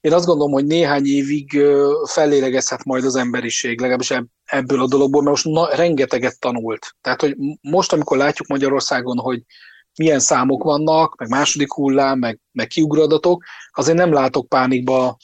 én 0.00 0.12
azt 0.12 0.26
gondolom, 0.26 0.52
hogy 0.52 0.66
néhány 0.66 1.06
évig 1.06 1.60
fellélegezhet 2.04 2.84
majd 2.84 3.04
az 3.04 3.16
emberiség, 3.16 3.80
legalábbis 3.80 4.12
ebből 4.44 4.80
a 4.80 4.86
dologból, 4.86 5.22
mert 5.22 5.44
most 5.44 5.56
na, 5.56 5.74
rengeteget 5.74 6.38
tanult. 6.38 6.96
Tehát, 7.00 7.20
hogy 7.20 7.36
most, 7.60 7.92
amikor 7.92 8.16
látjuk 8.16 8.48
Magyarországon, 8.48 9.18
hogy 9.18 9.42
milyen 9.98 10.20
számok 10.20 10.62
vannak, 10.62 11.16
meg 11.18 11.28
második 11.28 11.72
hullám, 11.72 12.18
meg, 12.18 12.40
meg 12.52 12.66
kiugradatok, 12.66 13.44
azért 13.72 13.96
nem 13.96 14.12
látok 14.12 14.48
pánikba 14.48 15.16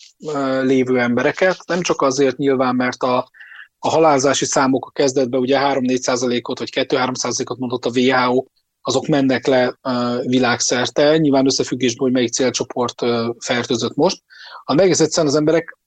lévő 0.62 0.99
embereket, 0.99 1.59
nem 1.66 1.81
csak 1.81 2.03
azért 2.03 2.37
nyilván, 2.37 2.75
mert 2.75 3.03
a, 3.03 3.29
a 3.79 3.88
halálozási 3.88 4.45
számok 4.45 4.87
a 4.87 4.91
kezdetben 4.91 5.41
ugye 5.41 5.59
3-4 5.61 5.97
százalékot, 5.97 6.59
vagy 6.59 6.71
2-3 6.75 7.14
százalékot 7.14 7.59
mondott 7.59 7.85
a 7.85 7.91
WHO, 7.95 8.45
azok 8.81 9.07
mennek 9.07 9.47
le 9.47 9.79
világszerte, 10.23 11.17
nyilván 11.17 11.47
összefüggésben, 11.47 12.03
hogy 12.03 12.12
melyik 12.12 12.33
célcsoport 12.33 13.03
fertőzött 13.38 13.95
most, 13.95 14.23
hanem 14.64 14.85
egész 14.85 15.01
egyszerűen 15.01 15.33
az 15.33 15.38
emberek 15.38 15.79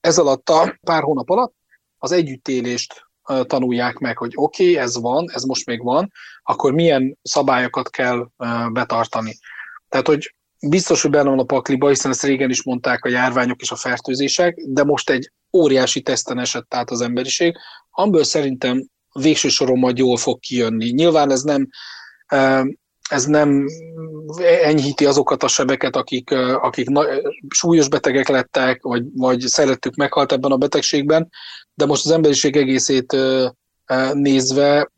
ez 0.00 0.18
alatt 0.18 0.48
a 0.48 0.78
pár 0.82 1.02
hónap 1.02 1.30
alatt 1.30 1.54
az 1.98 2.12
együttélést 2.12 3.06
tanulják 3.42 3.98
meg, 3.98 4.18
hogy 4.18 4.32
oké, 4.34 4.70
okay, 4.70 4.82
ez 4.82 5.00
van, 5.00 5.30
ez 5.32 5.42
most 5.42 5.66
még 5.66 5.82
van, 5.82 6.12
akkor 6.42 6.72
milyen 6.72 7.18
szabályokat 7.22 7.90
kell 7.90 8.28
betartani. 8.72 9.38
Tehát, 9.88 10.06
hogy 10.06 10.34
biztos, 10.60 11.02
hogy 11.02 11.10
benne 11.10 11.28
van 11.28 11.38
a 11.38 11.44
pakliba, 11.44 11.88
hiszen 11.88 12.10
ezt 12.10 12.22
régen 12.22 12.50
is 12.50 12.62
mondták 12.62 13.04
a 13.04 13.08
járványok 13.08 13.60
és 13.60 13.70
a 13.70 13.76
fertőzések, 13.76 14.56
de 14.66 14.84
most 14.84 15.10
egy 15.10 15.32
óriási 15.56 16.02
teszten 16.02 16.38
esett 16.38 16.74
át 16.74 16.90
az 16.90 17.00
emberiség, 17.00 17.56
amiből 17.90 18.24
szerintem 18.24 18.86
végső 19.12 19.48
soron 19.48 19.78
majd 19.78 19.98
jól 19.98 20.16
fog 20.16 20.40
kijönni. 20.40 20.90
Nyilván 20.90 21.30
ez 21.30 21.42
nem 21.42 21.68
ez 23.10 23.24
nem 23.24 23.66
enyhíti 24.62 25.06
azokat 25.06 25.42
a 25.42 25.48
sebeket, 25.48 25.96
akik, 25.96 26.30
akik 26.60 26.88
súlyos 27.48 27.88
betegek 27.88 28.28
lettek, 28.28 28.82
vagy, 28.82 29.04
vagy 29.14 29.40
szerettük 29.40 29.94
meghalt 29.94 30.32
ebben 30.32 30.50
a 30.50 30.56
betegségben, 30.56 31.30
de 31.74 31.86
most 31.86 32.04
az 32.04 32.10
emberiség 32.10 32.56
egészét 32.56 33.16
nézve 34.12 34.90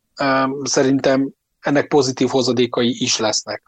szerintem 0.63 1.29
ennek 1.59 1.87
pozitív 1.87 2.27
hozadékai 2.27 3.03
is 3.03 3.17
lesznek. 3.17 3.63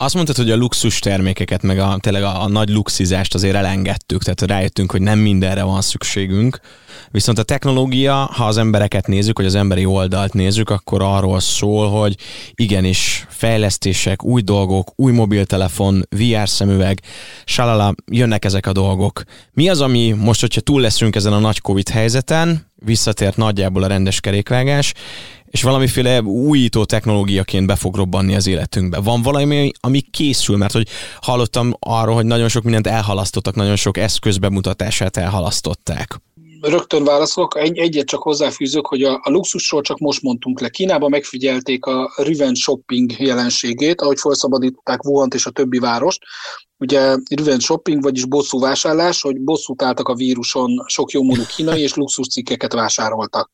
Azt 0.00 0.14
mondtad, 0.14 0.36
hogy 0.36 0.50
a 0.50 0.56
luxus 0.56 0.98
termékeket, 0.98 1.62
meg 1.62 1.78
a, 1.78 1.96
tényleg 2.00 2.22
a, 2.22 2.42
a 2.42 2.48
nagy 2.48 2.68
luxizást 2.68 3.34
azért 3.34 3.54
elengedtük, 3.54 4.22
tehát 4.22 4.40
rájöttünk, 4.40 4.90
hogy 4.90 5.00
nem 5.00 5.18
mindenre 5.18 5.62
van 5.62 5.82
szükségünk. 5.82 6.60
Viszont 7.10 7.38
a 7.38 7.42
technológia, 7.42 8.14
ha 8.14 8.46
az 8.46 8.56
embereket 8.56 9.06
nézzük, 9.06 9.36
vagy 9.36 9.46
az 9.46 9.54
emberi 9.54 9.84
oldalt 9.84 10.32
nézzük, 10.32 10.70
akkor 10.70 11.02
arról 11.02 11.40
szól, 11.40 11.90
hogy 11.90 12.16
igenis 12.54 13.26
fejlesztések, 13.28 14.24
új 14.24 14.42
dolgok, 14.42 14.92
új 14.96 15.12
mobiltelefon, 15.12 16.06
VR 16.10 16.48
szemüveg, 16.48 17.00
salala, 17.44 17.94
jönnek 18.06 18.44
ezek 18.44 18.66
a 18.66 18.72
dolgok. 18.72 19.22
Mi 19.52 19.68
az, 19.68 19.80
ami 19.80 20.12
most, 20.12 20.40
hogyha 20.40 20.60
túl 20.60 20.80
leszünk 20.80 21.16
ezen 21.16 21.32
a 21.32 21.38
nagy 21.38 21.60
Covid 21.60 21.88
helyzeten, 21.88 22.66
visszatért 22.84 23.36
nagyjából 23.36 23.82
a 23.82 23.86
rendes 23.86 24.20
kerékvágás, 24.20 24.92
és 25.50 25.62
valamiféle 25.62 26.22
újító 26.22 26.84
technológiaként 26.84 27.66
be 27.66 27.76
fog 27.76 27.96
robbanni 27.96 28.34
az 28.34 28.46
életünkbe. 28.46 29.00
Van 29.00 29.22
valami, 29.22 29.72
ami 29.80 30.00
készül, 30.00 30.56
mert 30.56 30.72
hogy 30.72 30.88
hallottam 31.20 31.74
arról, 31.78 32.14
hogy 32.14 32.26
nagyon 32.26 32.48
sok 32.48 32.62
mindent 32.62 32.86
elhalasztottak, 32.86 33.54
nagyon 33.54 33.76
sok 33.76 33.96
eszköz 33.96 34.38
bemutatását 34.38 35.16
elhalasztották. 35.16 36.20
Rögtön 36.60 37.04
válaszolok, 37.04 37.58
egy, 37.58 37.78
egyet 37.78 38.06
csak 38.06 38.22
hozzáfűzök, 38.22 38.86
hogy 38.86 39.02
a, 39.02 39.20
a 39.22 39.30
luxusról 39.30 39.80
csak 39.80 39.98
most 39.98 40.22
mondtunk 40.22 40.60
le. 40.60 40.68
Kínában 40.68 41.10
megfigyelték 41.10 41.84
a 41.84 42.12
revenge 42.16 42.60
shopping 42.60 43.12
jelenségét, 43.18 44.00
ahogy 44.00 44.18
felszabadították 44.18 45.04
Wuhan 45.04 45.28
és 45.34 45.46
a 45.46 45.50
többi 45.50 45.78
várost. 45.78 46.22
Ugye 46.78 46.98
revenge 47.36 47.58
shopping, 47.58 48.02
vagyis 48.02 48.24
bosszú 48.24 48.60
vásárlás, 48.60 49.20
hogy 49.20 49.40
bosszút 49.40 49.82
álltak 49.82 50.08
a 50.08 50.14
víruson 50.14 50.84
sok 50.86 51.10
jómódú 51.10 51.42
kínai, 51.56 51.82
és 51.82 51.94
luxus 51.94 52.26
cikkeket 52.26 52.72
vásároltak 52.72 53.50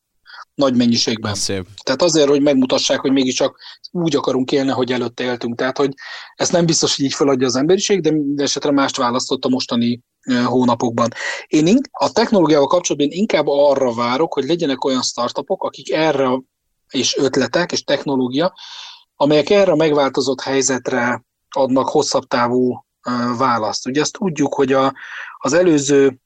nagy 0.55 0.77
mennyiségben. 0.77 1.35
Szép. 1.35 1.67
Tehát 1.83 2.03
azért, 2.03 2.29
hogy 2.29 2.43
megmutassák, 2.43 3.01
hogy 3.01 3.12
mégiscsak 3.12 3.59
úgy 3.90 4.17
akarunk 4.17 4.53
élni, 4.53 4.71
hogy 4.71 4.93
előtte 4.93 5.25
éltünk. 5.25 5.57
Tehát, 5.57 5.79
hogy 5.79 5.95
ezt 6.35 6.53
nem 6.53 6.67
biztos, 6.67 6.97
hogy 6.97 7.05
így 7.05 7.14
feladja 7.14 7.47
az 7.47 7.57
emberiség, 7.57 8.01
de 8.01 8.11
minden 8.11 8.45
esetre 8.45 8.71
mást 8.71 8.97
választott 8.97 9.45
a 9.45 9.49
mostani 9.49 10.01
hónapokban. 10.45 11.09
Én 11.47 11.81
a 11.90 12.12
technológiával 12.12 12.67
kapcsolatban 12.67 13.11
inkább 13.11 13.47
arra 13.47 13.95
várok, 13.95 14.33
hogy 14.33 14.45
legyenek 14.45 14.85
olyan 14.85 15.03
startupok, 15.03 15.62
akik 15.62 15.93
erre 15.93 16.43
és 16.90 17.17
ötletek 17.17 17.73
és 17.73 17.83
technológia, 17.83 18.55
amelyek 19.17 19.51
erre 19.51 19.73
a 19.73 19.77
megváltozott 19.77 20.40
helyzetre 20.40 21.25
adnak 21.51 21.88
hosszabb 21.88 22.25
távú 22.25 22.85
választ. 23.37 23.87
Ugye 23.87 24.01
azt 24.01 24.12
tudjuk, 24.12 24.55
hogy 24.55 24.73
a, 24.73 24.95
az 25.38 25.53
előző 25.53 26.19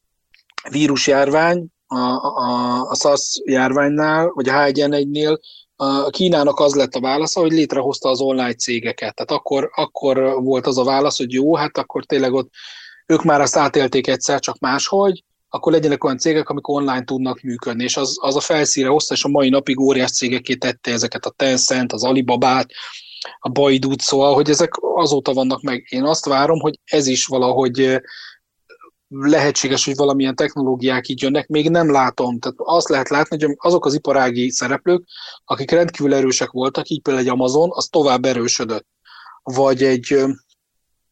vírusjárvány 0.71 1.67
a, 1.89 1.97
a, 1.97 2.83
a 2.91 2.95
SARS 2.95 3.41
járványnál, 3.45 4.31
vagy 4.35 4.49
a 4.49 4.53
H1N1-nél 4.53 5.39
a 5.77 6.11
Kínának 6.11 6.61
az 6.61 6.75
lett 6.75 6.95
a 6.95 7.01
válasza, 7.01 7.41
hogy 7.41 7.53
létrehozta 7.53 8.09
az 8.09 8.21
online 8.21 8.55
cégeket. 8.55 9.15
Tehát 9.15 9.31
akkor, 9.31 9.71
akkor 9.75 10.43
volt 10.43 10.67
az 10.67 10.79
a 10.79 10.85
válasz, 10.85 11.19
hogy 11.19 11.33
jó, 11.33 11.57
hát 11.57 11.79
akkor 11.79 12.05
tényleg 12.05 12.33
ott 12.33 12.51
ők 13.07 13.23
már 13.23 13.41
azt 13.41 13.57
átélték 13.57 14.07
egyszer, 14.07 14.41
csak 14.41 14.59
máshogy, 14.59 15.25
akkor 15.49 15.73
legyenek 15.73 16.05
olyan 16.05 16.19
cégek, 16.19 16.49
amik 16.49 16.69
online 16.69 17.05
tudnak 17.05 17.41
működni, 17.41 17.85
és 17.85 17.97
az, 17.97 18.17
az 18.21 18.37
a 18.37 18.41
felszíre 18.41 18.89
hozta, 18.89 19.15
és 19.15 19.25
a 19.25 19.29
mai 19.29 19.49
napig 19.49 19.81
óriás 19.81 20.11
cégeké 20.11 20.55
tette 20.55 20.93
ezeket 20.93 21.25
a 21.25 21.31
Tencent, 21.31 21.93
az 21.93 22.05
Alibabát, 22.05 22.71
a 23.39 23.49
Baidút, 23.49 24.01
szóval, 24.01 24.35
hogy 24.35 24.51
ezek 24.51 24.73
azóta 24.81 25.33
vannak 25.33 25.63
meg. 25.63 25.87
Én 25.89 26.05
azt 26.05 26.25
várom, 26.25 26.61
hogy 26.61 26.79
ez 26.85 27.07
is 27.07 27.27
valahogy 27.27 28.01
lehetséges, 29.09 29.85
hogy 29.85 29.97
valamilyen 29.97 30.35
technológiák 30.35 31.09
így 31.09 31.23
jönnek, 31.23 31.49
még 31.49 31.71
nem 31.71 31.91
látom. 31.91 32.39
Tehát 32.39 32.57
azt 32.59 32.89
lehet 32.89 33.09
látni, 33.09 33.45
hogy 33.45 33.55
azok 33.59 33.87
az 33.87 33.95
iparági 33.95 34.51
szereplők, 34.51 35.05
akik 35.45 35.71
rendkívül 35.71 36.15
erősek 36.15 36.51
voltak, 36.51 36.89
így 36.89 37.03
például 37.03 37.27
egy 37.27 37.33
Amazon, 37.33 37.69
az 37.73 37.87
tovább 37.87 38.25
erősödött. 38.25 38.87
Vagy 39.43 39.83
egy, 39.83 40.13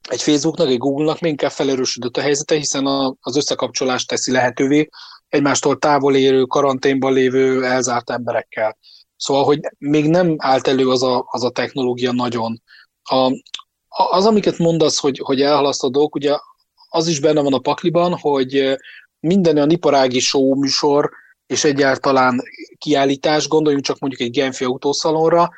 egy 0.09 0.23
Facebooknak, 0.23 0.69
egy 0.69 0.79
Google-nak 0.79 1.21
még 1.21 1.31
inkább 1.31 1.51
felerősödött 1.51 2.17
a 2.17 2.21
helyzete, 2.21 2.55
hiszen 2.55 2.87
a, 2.87 3.17
az 3.21 3.37
összekapcsolást 3.37 4.09
teszi 4.09 4.31
lehetővé 4.33 4.89
egymástól 5.29 5.79
távol 5.79 6.17
érő, 6.17 6.43
karanténban 6.43 7.13
lévő, 7.13 7.65
elzárt 7.65 8.11
emberekkel. 8.11 8.79
Szóval, 9.17 9.45
hogy 9.45 9.61
még 9.79 10.09
nem 10.09 10.35
állt 10.39 10.67
elő 10.67 10.89
az 10.89 11.03
a, 11.03 11.25
az 11.31 11.45
a 11.45 11.51
technológia 11.51 12.13
nagyon. 12.13 12.63
A, 13.03 13.31
az, 13.89 14.27
amiket 14.27 14.59
mondasz, 14.59 14.99
hogy, 14.99 15.21
hogy 15.25 15.41
elhalasztod 15.41 15.97
ugye 15.97 16.37
az 16.89 17.07
is 17.07 17.21
benne 17.21 17.41
van 17.41 17.53
a 17.53 17.59
pakliban, 17.59 18.19
hogy 18.19 18.77
minden 19.21 19.57
olyan 19.57 19.71
iparági 19.71 20.19
show 20.19 20.55
műsor, 20.55 21.11
és 21.47 21.65
egyáltalán 21.65 22.43
kiállítás, 22.79 23.49
gondoljunk 23.49 23.85
csak 23.85 23.99
mondjuk 23.99 24.21
egy 24.21 24.31
Genfi 24.31 24.65
autószalonra, 24.65 25.51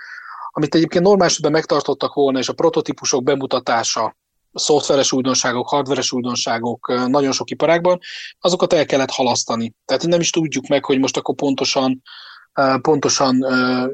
amit 0.51 0.75
egyébként 0.75 1.05
normálisan 1.05 1.51
megtartottak 1.51 2.15
volna, 2.15 2.39
és 2.39 2.49
a 2.49 2.53
prototípusok 2.53 3.23
bemutatása, 3.23 4.17
a 4.53 4.59
szoftveres 4.59 5.13
újdonságok, 5.13 5.69
hardveres 5.69 6.13
újdonságok 6.13 7.07
nagyon 7.07 7.33
sok 7.33 7.51
iparágban, 7.51 7.99
azokat 8.39 8.73
el 8.73 8.87
kellett 8.87 9.11
halasztani. 9.11 9.75
Tehát 9.85 10.07
nem 10.07 10.21
is 10.21 10.31
tudjuk 10.31 10.67
meg, 10.67 10.85
hogy 10.85 10.99
most 10.99 11.17
akkor 11.17 11.35
pontosan 11.35 12.03
pontosan 12.81 13.37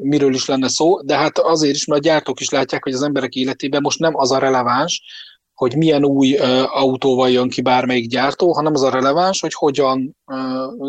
miről 0.03 0.35
is 0.35 0.47
lenne 0.47 0.68
szó, 0.68 1.01
de 1.03 1.16
hát 1.16 1.38
azért 1.38 1.75
is, 1.75 1.85
mert 1.85 2.01
a 2.01 2.05
gyártók 2.05 2.40
is 2.40 2.49
látják, 2.49 2.83
hogy 2.83 2.92
az 2.92 3.03
emberek 3.03 3.35
életében 3.35 3.81
most 3.81 3.99
nem 3.99 4.16
az 4.16 4.31
a 4.31 4.38
releváns, 4.38 5.03
hogy 5.55 5.77
milyen 5.77 6.05
új 6.05 6.37
autóval 6.67 7.31
jön 7.31 7.49
ki 7.49 7.61
bármelyik 7.61 8.09
gyártó, 8.09 8.53
hanem 8.53 8.75
az 8.75 8.83
a 8.83 8.90
releváns, 8.90 9.40
hogy 9.40 9.55
hogyan 9.55 10.17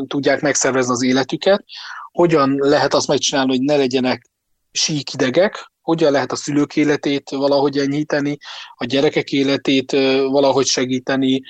tudják 0.07 0.41
megszervezni 0.41 0.91
az 0.91 1.03
életüket, 1.03 1.63
hogyan 2.11 2.55
lehet 2.59 2.93
azt 2.93 3.07
megcsinálni, 3.07 3.51
hogy 3.51 3.61
ne 3.61 3.75
legyenek 3.75 4.29
síkidegek, 4.71 5.71
hogyan 5.81 6.11
lehet 6.11 6.31
a 6.31 6.35
szülők 6.35 6.75
életét 6.75 7.29
valahogy 7.29 7.77
enyhíteni, 7.77 8.37
a 8.75 8.85
gyerekek 8.85 9.31
életét 9.31 9.91
valahogy 10.29 10.65
segíteni, 10.65 11.41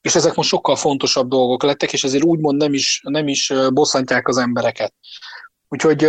és 0.00 0.14
ezek 0.14 0.34
most 0.34 0.48
sokkal 0.48 0.76
fontosabb 0.76 1.28
dolgok 1.28 1.62
lettek, 1.62 1.92
és 1.92 2.04
ezért 2.04 2.24
úgymond 2.24 2.56
nem 2.56 2.72
is, 2.72 3.00
nem 3.04 3.28
is 3.28 3.52
bosszantják 3.72 4.28
az 4.28 4.36
embereket. 4.36 4.94
Úgyhogy 5.68 6.08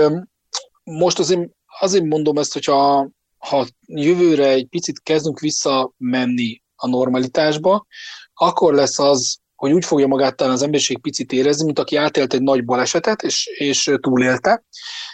most 0.84 1.20
azért, 1.20 1.50
azért 1.80 2.06
mondom 2.06 2.38
ezt, 2.38 2.54
hogyha 2.54 3.10
ha 3.50 3.66
jövőre 3.88 4.48
egy 4.48 4.68
picit 4.68 5.02
kezdünk 5.04 5.40
visszamenni 5.40 6.62
a 6.76 6.88
normalitásba, 6.88 7.86
akkor 8.34 8.74
lesz 8.74 9.00
az, 9.00 9.38
hogy 9.56 9.72
úgy 9.72 9.86
fogja 9.86 10.08
magát 10.08 10.36
talán 10.36 10.54
az 10.54 10.62
emberiség 10.62 11.02
picit 11.02 11.32
érezni, 11.32 11.66
mint 11.66 11.80
aki 11.80 11.96
átélt 11.96 12.34
egy 12.34 12.42
nagy 12.42 12.66
balesetet, 12.66 13.22
és, 13.22 13.46
és 13.58 13.96
túlélte, 14.02 14.64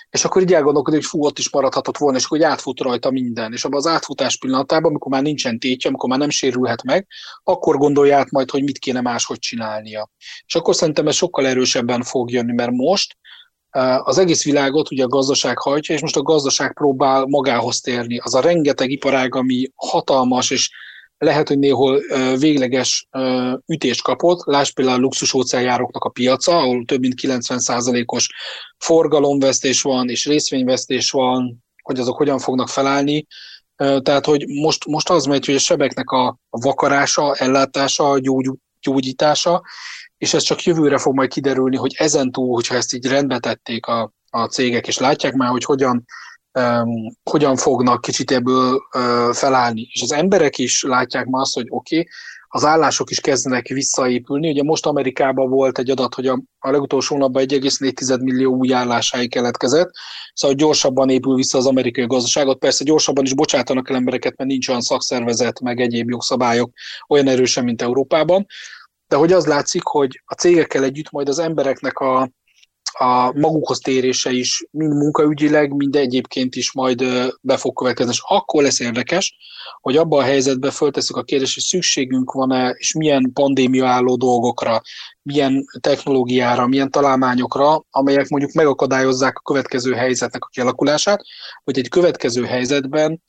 és 0.09 0.25
akkor 0.25 0.41
így 0.41 0.53
elgondolkodik, 0.53 0.99
hogy 0.99 1.09
fú, 1.09 1.25
ott 1.25 1.39
is 1.39 1.51
maradhatott 1.51 1.97
volna, 1.97 2.17
és 2.17 2.25
hogy 2.25 2.43
átfut 2.43 2.79
rajta 2.79 3.11
minden. 3.11 3.53
És 3.53 3.65
abban 3.65 3.77
az 3.77 3.87
átfutás 3.87 4.37
pillanatában, 4.37 4.89
amikor 4.89 5.11
már 5.11 5.21
nincsen 5.21 5.59
tétje, 5.59 5.89
amikor 5.89 6.09
már 6.09 6.19
nem 6.19 6.29
sérülhet 6.29 6.83
meg, 6.83 7.07
akkor 7.43 7.77
gondolja 7.77 8.17
át 8.17 8.31
majd, 8.31 8.49
hogy 8.49 8.63
mit 8.63 8.77
kéne 8.77 9.01
máshogy 9.01 9.39
csinálnia. 9.39 10.09
És 10.45 10.55
akkor 10.55 10.75
szerintem 10.75 11.07
ez 11.07 11.15
sokkal 11.15 11.47
erősebben 11.47 12.03
fog 12.03 12.31
jönni, 12.31 12.53
mert 12.53 12.71
most 12.71 13.17
az 14.03 14.17
egész 14.17 14.43
világot 14.43 14.91
ugye 14.91 15.03
a 15.03 15.07
gazdaság 15.07 15.57
hajtja, 15.57 15.95
és 15.95 16.01
most 16.01 16.15
a 16.15 16.21
gazdaság 16.21 16.73
próbál 16.73 17.25
magához 17.25 17.79
térni. 17.79 18.17
Az 18.17 18.35
a 18.35 18.41
rengeteg 18.41 18.91
iparág, 18.91 19.35
ami 19.35 19.71
hatalmas, 19.75 20.49
és 20.49 20.69
lehet, 21.17 21.47
hogy 21.47 21.59
néhol 21.59 22.01
végleges 22.37 23.07
ütést 23.67 24.01
kapott, 24.01 24.45
lásd 24.45 24.73
például 24.73 24.97
a 24.97 25.01
luxus 25.01 25.33
óceánjároknak 25.33 26.03
a 26.03 26.09
piaca, 26.09 26.57
ahol 26.57 26.85
több 26.85 26.99
mint 26.99 27.13
90%-os 27.21 28.29
forgalomvesztés 28.77 29.81
van, 29.81 30.09
és 30.09 30.25
részvényvesztés 30.25 31.11
van, 31.11 31.63
hogy 31.81 31.99
azok 31.99 32.17
hogyan 32.17 32.39
fognak 32.39 32.69
felállni. 32.69 33.25
Tehát, 33.75 34.25
hogy 34.25 34.47
most, 34.47 34.85
most 34.85 35.09
az 35.09 35.25
megy, 35.25 35.45
hogy 35.45 35.55
a 35.55 35.59
sebeknek 35.59 36.09
a 36.09 36.37
vakarása, 36.49 37.35
ellátása, 37.35 38.19
gyógy, 38.19 38.49
gyógyítása, 38.81 39.61
és 40.21 40.33
ez 40.33 40.43
csak 40.43 40.63
jövőre 40.63 40.97
fog 40.97 41.15
majd 41.15 41.29
kiderülni, 41.29 41.75
hogy 41.75 41.93
ezen 41.97 42.31
túl, 42.31 42.53
hogyha 42.53 42.75
ezt 42.75 42.93
így 42.93 43.05
rendbe 43.05 43.39
tették 43.39 43.85
a, 43.85 44.13
a 44.29 44.45
cégek, 44.45 44.87
és 44.87 44.97
látják 44.97 45.33
már, 45.33 45.49
hogy 45.49 45.63
hogyan 45.63 46.05
um, 46.59 47.17
hogyan 47.23 47.55
fognak 47.55 48.01
kicsit 48.01 48.31
ebből 48.31 48.81
uh, 48.95 49.33
felállni. 49.33 49.89
És 49.93 50.01
az 50.01 50.11
emberek 50.11 50.57
is 50.57 50.83
látják 50.83 51.25
ma 51.25 51.39
azt, 51.39 51.53
hogy 51.53 51.65
oké, 51.69 51.99
okay, 51.99 52.09
az 52.47 52.65
állások 52.65 53.09
is 53.09 53.19
kezdenek 53.19 53.67
visszaépülni. 53.67 54.49
Ugye 54.49 54.63
most 54.63 54.85
Amerikában 54.85 55.49
volt 55.49 55.79
egy 55.79 55.89
adat, 55.89 56.15
hogy 56.15 56.27
a, 56.27 56.41
a 56.59 56.71
legutolsó 56.71 57.17
napban 57.17 57.43
1,4 57.47 58.21
millió 58.21 58.55
új 58.55 58.73
állásáig 58.73 59.29
keletkezett, 59.29 59.89
szóval 60.33 60.57
gyorsabban 60.57 61.09
épül 61.09 61.35
vissza 61.35 61.57
az 61.57 61.65
amerikai 61.65 62.05
gazdaságot. 62.05 62.59
Persze 62.59 62.83
gyorsabban 62.83 63.23
is 63.23 63.33
bocsátanak 63.33 63.89
el 63.89 63.95
embereket, 63.95 64.37
mert 64.37 64.49
nincs 64.49 64.67
olyan 64.67 64.81
szakszervezet, 64.81 65.59
meg 65.59 65.79
egyéb 65.79 66.09
jogszabályok 66.09 66.71
olyan 67.07 67.27
erősen, 67.27 67.63
mint 67.63 67.81
Európában. 67.81 68.45
De 69.11 69.17
hogy 69.17 69.31
az 69.31 69.45
látszik, 69.45 69.83
hogy 69.83 70.21
a 70.25 70.33
cégekkel 70.33 70.83
együtt 70.83 71.11
majd 71.11 71.29
az 71.29 71.39
embereknek 71.39 71.97
a, 71.99 72.31
a 72.91 73.31
magukhoz 73.33 73.79
térése 73.79 74.31
is 74.31 74.65
mind 74.71 74.93
munkaügyileg, 74.93 75.73
mind 75.73 75.95
egyébként 75.95 76.55
is 76.55 76.71
majd 76.71 77.03
be 77.41 77.57
fog 77.57 77.75
következni. 77.75 78.11
És 78.11 78.21
akkor 78.27 78.63
lesz 78.63 78.79
érdekes, 78.79 79.35
hogy 79.81 79.97
abban 79.97 80.19
a 80.19 80.23
helyzetben 80.23 80.71
föltesszük 80.71 81.15
a 81.15 81.23
kérdést, 81.23 81.53
hogy 81.53 81.63
szükségünk 81.63 82.31
van-e, 82.31 82.69
és 82.69 82.93
milyen 82.93 83.31
pandémia 83.33 83.87
álló 83.87 84.15
dolgokra, 84.15 84.81
milyen 85.21 85.65
technológiára, 85.79 86.67
milyen 86.67 86.91
találmányokra, 86.91 87.85
amelyek 87.89 88.29
mondjuk 88.29 88.51
megakadályozzák 88.51 89.37
a 89.37 89.51
következő 89.51 89.93
helyzetnek 89.93 90.43
a 90.43 90.49
kialakulását, 90.51 91.21
hogy 91.63 91.77
egy 91.77 91.89
következő 91.89 92.43
helyzetben 92.43 93.21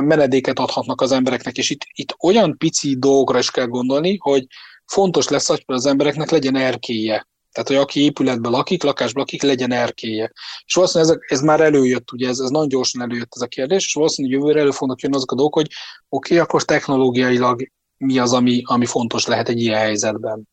menedéket 0.00 0.58
adhatnak 0.58 1.00
az 1.00 1.12
embereknek, 1.12 1.56
és 1.56 1.70
itt, 1.70 1.86
itt 1.94 2.16
olyan 2.18 2.56
pici 2.58 2.96
dolgokra 2.98 3.38
is 3.38 3.50
kell 3.50 3.66
gondolni, 3.66 4.16
hogy 4.20 4.46
fontos 4.86 5.28
lesz, 5.28 5.48
hogy 5.48 5.62
az 5.66 5.86
embereknek 5.86 6.30
legyen 6.30 6.56
erkélye 6.56 7.26
tehát, 7.52 7.68
hogy 7.68 7.76
aki 7.76 8.00
épületben 8.00 8.50
lakik, 8.50 8.82
lakásban 8.82 9.22
lakik, 9.22 9.42
legyen 9.42 9.72
erkéje. 9.72 10.32
És 10.64 10.74
valószínűleg 10.74 11.14
ez, 11.14 11.38
ez 11.38 11.44
már 11.44 11.60
előjött, 11.60 12.12
ugye 12.12 12.28
ez, 12.28 12.38
ez 12.38 12.50
nagyon 12.50 12.68
gyorsan 12.68 13.02
előjött 13.02 13.32
ez 13.34 13.40
a 13.40 13.46
kérdés, 13.46 13.86
és 13.86 13.94
valószínűleg 13.94 14.38
jövőre 14.38 14.60
elő 14.60 14.70
fognak 14.70 15.00
jönni 15.00 15.14
azok 15.14 15.32
a 15.32 15.34
dolgok, 15.34 15.54
hogy 15.54 15.70
oké, 16.08 16.34
okay, 16.34 16.38
akkor 16.38 16.64
technológiailag 16.64 17.66
mi 17.96 18.18
az, 18.18 18.32
ami, 18.32 18.62
ami 18.64 18.86
fontos 18.86 19.26
lehet 19.26 19.48
egy 19.48 19.60
ilyen 19.60 19.78
helyzetben 19.78 20.48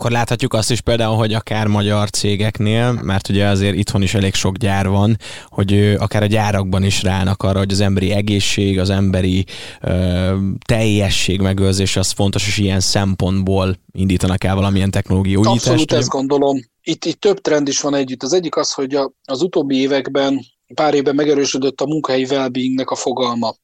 akkor 0.00 0.12
láthatjuk 0.12 0.54
azt 0.54 0.70
is 0.70 0.80
például, 0.80 1.16
hogy 1.16 1.32
akár 1.32 1.66
magyar 1.66 2.10
cégeknél, 2.10 2.92
mert 2.92 3.28
ugye 3.28 3.46
azért 3.46 3.76
itthon 3.76 4.02
is 4.02 4.14
elég 4.14 4.34
sok 4.34 4.56
gyár 4.56 4.88
van, 4.88 5.16
hogy 5.48 5.94
akár 5.98 6.22
a 6.22 6.26
gyárakban 6.26 6.84
is 6.84 7.02
rának 7.02 7.42
arra, 7.42 7.58
hogy 7.58 7.72
az 7.72 7.80
emberi 7.80 8.10
egészség, 8.10 8.78
az 8.78 8.90
emberi 8.90 9.44
ö, 9.80 10.36
teljesség 10.66 11.40
megőrzése 11.40 12.00
az 12.00 12.10
fontos, 12.10 12.46
és 12.46 12.58
ilyen 12.58 12.80
szempontból 12.80 13.76
indítanak 13.92 14.44
el 14.44 14.54
valamilyen 14.54 14.90
technológiai 14.90 15.36
újítást. 15.36 15.56
Abszolút 15.56 15.92
ezt 15.92 16.08
gondolom. 16.08 16.58
Itt, 16.82 17.04
itt 17.04 17.20
több 17.20 17.40
trend 17.40 17.68
is 17.68 17.80
van 17.80 17.94
együtt. 17.94 18.22
Az 18.22 18.32
egyik 18.32 18.56
az, 18.56 18.72
hogy 18.72 18.94
a, 18.94 19.12
az 19.24 19.42
utóbbi 19.42 19.76
években, 19.76 20.40
pár 20.74 20.94
évben 20.94 21.14
megerősödött 21.14 21.80
a 21.80 21.86
munkahelyi 21.86 22.24
well 22.24 22.50
a 22.84 22.94
fogalma. 22.94 23.54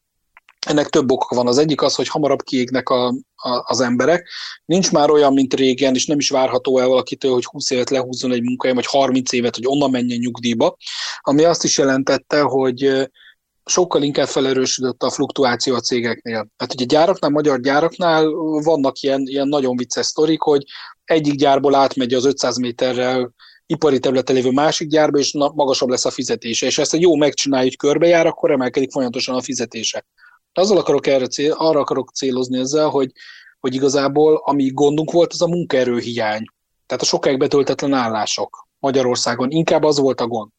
Ennek 0.67 0.89
több 0.89 1.11
oka 1.11 1.35
van. 1.35 1.47
Az 1.47 1.59
egyik 1.59 1.83
az, 1.83 1.95
hogy 1.95 2.09
hamarabb 2.09 2.43
kiégnek 2.43 2.89
a, 2.89 3.07
a, 3.35 3.63
az 3.65 3.81
emberek. 3.81 4.29
Nincs 4.65 4.93
már 4.93 5.11
olyan, 5.11 5.33
mint 5.33 5.55
régen, 5.55 5.95
és 5.95 6.07
nem 6.07 6.19
is 6.19 6.31
várható 6.31 6.79
el 6.79 6.89
valakitől, 6.89 7.33
hogy 7.33 7.45
20 7.45 7.71
évet 7.71 7.91
lehúzzon 7.91 8.33
egy 8.33 8.43
munkája, 8.43 8.75
vagy 8.75 8.87
30 8.87 9.33
évet, 9.33 9.55
hogy 9.55 9.67
onnan 9.67 9.91
menjen 9.91 10.19
nyugdíjba. 10.19 10.77
Ami 11.21 11.45
azt 11.45 11.65
is 11.65 11.79
jelentette, 11.79 12.41
hogy 12.41 13.09
sokkal 13.65 14.03
inkább 14.03 14.27
felerősödött 14.27 15.03
a 15.03 15.11
fluktuáció 15.11 15.75
a 15.75 15.81
cégeknél. 15.81 16.49
Hát 16.57 16.73
ugye 16.73 16.85
gyáraknál, 16.85 17.31
magyar 17.31 17.61
gyáraknál 17.61 18.27
vannak 18.63 19.01
ilyen, 19.01 19.23
ilyen 19.27 19.49
nagyon 19.49 19.77
vicces 19.77 20.07
sztorik, 20.07 20.41
hogy 20.41 20.63
egyik 21.05 21.35
gyárból 21.35 21.75
átmegy 21.75 22.15
az 22.15 22.25
500 22.25 22.57
méterrel 22.57 23.35
ipari 23.67 23.99
területen 23.99 24.35
lévő 24.35 24.51
másik 24.51 24.89
gyárba, 24.89 25.19
és 25.19 25.33
magasabb 25.33 25.89
lesz 25.89 26.05
a 26.05 26.11
fizetése. 26.11 26.67
És 26.67 26.79
ezt 26.79 26.95
egy 26.95 27.01
jó 27.01 27.17
megcsinálja, 27.17 27.65
hogy 27.65 27.77
körbejár, 27.77 28.27
akkor 28.27 28.51
emelkedik 28.51 28.91
folyamatosan 28.91 29.35
a 29.35 29.43
fizetése. 29.43 30.07
Azzal 30.57 30.77
akarok 30.77 31.07
erre 31.07 31.27
cél, 31.27 31.53
arra 31.53 31.81
akarok 31.81 32.11
célozni 32.11 32.59
ezzel, 32.59 32.89
hogy, 32.89 33.13
hogy 33.61 33.75
igazából 33.75 34.43
ami 34.45 34.71
gondunk 34.73 35.11
volt, 35.11 35.33
az 35.33 35.43
a 35.43 35.47
munkaerőhiány. 35.47 36.45
Tehát 36.87 37.03
a 37.03 37.07
sokáig 37.07 37.39
betöltetlen 37.39 37.93
állások 37.93 38.69
Magyarországon. 38.79 39.51
Inkább 39.51 39.83
az 39.83 39.99
volt 39.99 40.21
a 40.21 40.27
gond. 40.27 40.51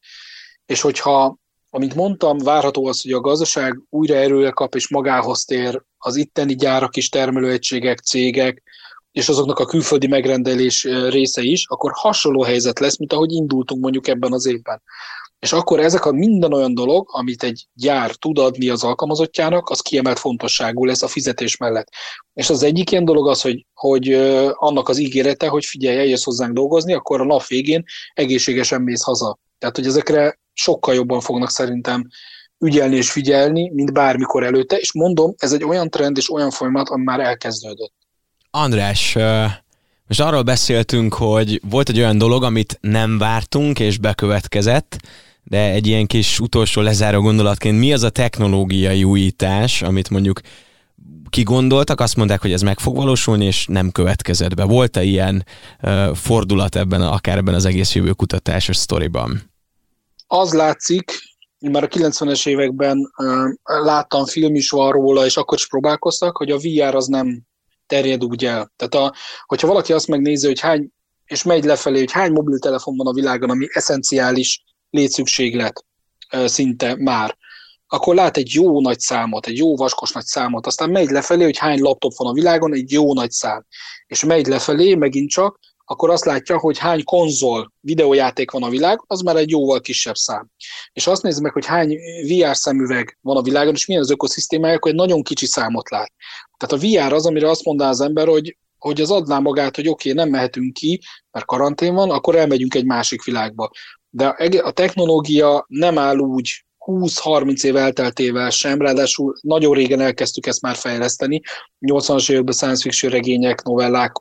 És 0.65 0.81
hogyha, 0.81 1.37
amint 1.69 1.95
mondtam, 1.95 2.37
várható 2.37 2.85
az, 2.87 3.01
hogy 3.01 3.11
a 3.11 3.19
gazdaság 3.19 3.81
újra 3.89 4.15
erőre 4.15 4.49
kap 4.49 4.75
és 4.75 4.89
magához 4.89 5.45
tér 5.45 5.81
az 5.97 6.15
itteni 6.15 6.55
gyárak 6.55 6.95
is, 6.95 7.09
termelőegységek, 7.09 7.99
cégek, 7.99 8.63
és 9.11 9.29
azoknak 9.29 9.59
a 9.59 9.65
külföldi 9.65 10.07
megrendelés 10.07 10.83
része 10.83 11.41
is, 11.41 11.65
akkor 11.67 11.91
hasonló 11.95 12.43
helyzet 12.43 12.79
lesz, 12.79 12.97
mint 12.97 13.13
ahogy 13.13 13.31
indultunk 13.31 13.81
mondjuk 13.81 14.07
ebben 14.07 14.33
az 14.33 14.45
évben. 14.45 14.81
És 15.39 15.53
akkor 15.53 15.79
ezek 15.79 16.05
a 16.05 16.11
minden 16.11 16.53
olyan 16.53 16.73
dolog, 16.73 17.07
amit 17.11 17.43
egy 17.43 17.67
gyár 17.73 18.11
tud 18.11 18.37
adni 18.37 18.69
az 18.69 18.83
alkalmazottjának, 18.83 19.69
az 19.69 19.79
kiemelt 19.79 20.19
fontosságú 20.19 20.85
lesz 20.85 21.01
a 21.01 21.07
fizetés 21.07 21.57
mellett. 21.57 21.87
És 22.33 22.49
az 22.49 22.63
egyik 22.63 22.91
ilyen 22.91 23.05
dolog 23.05 23.27
az, 23.27 23.41
hogy, 23.41 23.65
hogy 23.73 24.13
annak 24.53 24.89
az 24.89 24.97
ígérete, 24.97 25.47
hogy 25.47 25.65
figyelj, 25.65 25.97
eljössz 25.97 26.23
hozzánk 26.23 26.53
dolgozni, 26.53 26.93
akkor 26.93 27.21
a 27.21 27.25
nap 27.25 27.47
végén 27.47 27.83
egészségesen 28.13 28.81
mész 28.81 29.01
haza. 29.01 29.37
Tehát, 29.57 29.75
hogy 29.75 29.85
ezekre 29.85 30.39
sokkal 30.53 30.93
jobban 30.93 31.19
fognak 31.19 31.49
szerintem 31.49 32.07
ügyelni 32.59 32.95
és 32.95 33.11
figyelni, 33.11 33.69
mint 33.73 33.93
bármikor 33.93 34.43
előtte, 34.43 34.77
és 34.77 34.93
mondom, 34.93 35.33
ez 35.37 35.53
egy 35.53 35.63
olyan 35.63 35.89
trend 35.89 36.17
és 36.17 36.31
olyan 36.31 36.51
folyamat, 36.51 36.89
ami 36.89 37.03
már 37.03 37.19
elkezdődött. 37.19 37.93
András, 38.51 39.15
most 40.07 40.19
arról 40.19 40.41
beszéltünk, 40.41 41.13
hogy 41.13 41.61
volt 41.69 41.89
egy 41.89 41.97
olyan 41.97 42.17
dolog, 42.17 42.43
amit 42.43 42.77
nem 42.81 43.17
vártunk, 43.17 43.79
és 43.79 43.97
bekövetkezett, 43.97 44.97
de 45.49 45.71
egy 45.71 45.87
ilyen 45.87 46.05
kis 46.05 46.39
utolsó 46.39 46.81
lezáró 46.81 47.21
gondolatként, 47.21 47.79
mi 47.79 47.93
az 47.93 48.03
a 48.03 48.09
technológiai 48.09 49.03
újítás, 49.03 49.81
amit 49.81 50.09
mondjuk 50.09 50.39
kigondoltak, 51.29 51.99
azt 51.99 52.15
mondták, 52.15 52.41
hogy 52.41 52.51
ez 52.51 52.61
meg 52.61 52.79
fog 52.79 52.95
valósulni, 52.95 53.45
és 53.45 53.65
nem 53.65 53.91
következett 53.91 54.55
be. 54.55 54.63
Volt-e 54.63 55.03
ilyen 55.03 55.45
uh, 55.81 56.15
fordulat 56.15 56.75
ebben, 56.75 57.01
akár 57.01 57.37
ebben 57.37 57.53
az 57.53 57.65
egész 57.65 57.95
jövő 57.95 58.11
kutatásos 58.11 58.77
sztoriban? 58.77 59.51
Az 60.27 60.53
látszik, 60.53 61.11
már 61.59 61.83
a 61.83 61.87
90-es 61.87 62.47
években 62.47 63.11
uh, 63.17 63.83
láttam 63.83 64.25
film 64.25 64.55
is 64.55 64.69
van 64.69 64.91
róla, 64.91 65.25
és 65.25 65.37
akkor 65.37 65.57
is 65.57 65.67
próbálkoztak, 65.67 66.37
hogy 66.37 66.51
a 66.51 66.57
VR 66.57 66.95
az 66.95 67.07
nem 67.07 67.41
terjed 67.85 68.23
úgy 68.23 68.45
el. 68.45 68.71
Tehát 68.75 68.95
a, 68.95 69.13
hogyha 69.45 69.67
valaki 69.67 69.93
azt 69.93 70.07
megnézi, 70.07 70.47
hogy 70.47 70.59
hány, 70.59 70.91
és 71.25 71.43
megy 71.43 71.63
lefelé, 71.63 71.99
hogy 71.99 72.11
hány 72.11 72.31
mobiltelefon 72.31 72.95
van 72.97 73.07
a 73.07 73.13
világon, 73.13 73.49
ami 73.49 73.67
eszenciális 73.69 74.63
létszükséglet 74.97 75.85
szinte 76.45 76.95
már, 76.99 77.37
akkor 77.87 78.15
lát 78.15 78.37
egy 78.37 78.53
jó 78.53 78.81
nagy 78.81 78.99
számot, 78.99 79.47
egy 79.47 79.57
jó 79.57 79.75
vaskos 79.75 80.11
nagy 80.11 80.25
számot, 80.25 80.65
aztán 80.65 80.89
megy 80.89 81.09
lefelé, 81.09 81.43
hogy 81.43 81.57
hány 81.57 81.79
laptop 81.79 82.15
van 82.15 82.27
a 82.27 82.33
világon, 82.33 82.73
egy 82.73 82.91
jó 82.91 83.13
nagy 83.13 83.31
szám. 83.31 83.65
És 84.07 84.23
megy 84.23 84.47
lefelé 84.47 84.95
megint 84.95 85.29
csak, 85.29 85.59
akkor 85.85 86.09
azt 86.09 86.25
látja, 86.25 86.57
hogy 86.59 86.77
hány 86.77 87.03
konzol 87.03 87.73
videójáték 87.79 88.51
van 88.51 88.63
a 88.63 88.69
világ, 88.69 89.03
az 89.07 89.21
már 89.21 89.35
egy 89.35 89.49
jóval 89.49 89.81
kisebb 89.81 90.15
szám. 90.15 90.47
És 90.93 91.07
azt 91.07 91.21
nézi 91.21 91.41
meg, 91.41 91.51
hogy 91.51 91.65
hány 91.65 91.97
VR 92.27 92.55
szemüveg 92.55 93.17
van 93.21 93.37
a 93.37 93.41
világon, 93.41 93.73
és 93.73 93.85
milyen 93.85 94.03
az 94.03 94.11
ökoszisztémája, 94.11 94.75
akkor 94.75 94.91
egy 94.91 94.97
nagyon 94.97 95.23
kicsi 95.23 95.45
számot 95.45 95.89
lát. 95.89 96.11
Tehát 96.57 96.83
a 96.83 96.87
VR 96.87 97.13
az, 97.13 97.25
amire 97.25 97.49
azt 97.49 97.63
mondaná 97.63 97.89
az 97.89 98.01
ember, 98.01 98.27
hogy 98.27 98.57
hogy 98.77 99.01
az 99.01 99.11
adná 99.11 99.39
magát, 99.39 99.75
hogy 99.75 99.87
oké, 99.87 100.11
okay, 100.11 100.23
nem 100.23 100.31
mehetünk 100.31 100.73
ki, 100.73 101.01
mert 101.31 101.45
karantén 101.45 101.93
van, 101.93 102.09
akkor 102.09 102.35
elmegyünk 102.35 102.75
egy 102.75 102.85
másik 102.85 103.23
világba. 103.23 103.71
De 104.09 104.27
a 104.63 104.71
technológia 104.71 105.65
nem 105.67 105.97
áll 105.97 106.17
úgy 106.17 106.65
20-30 106.85 107.63
év 107.63 107.75
elteltével 107.75 108.49
sem, 108.49 108.81
ráadásul 108.81 109.35
nagyon 109.41 109.73
régen 109.73 110.01
elkezdtük 110.01 110.45
ezt 110.45 110.61
már 110.61 110.75
fejleszteni. 110.75 111.41
80-as 111.79 112.31
években 112.31 112.53
science 112.53 112.81
fiction 112.81 113.11
regények, 113.11 113.63
novellák 113.63 114.11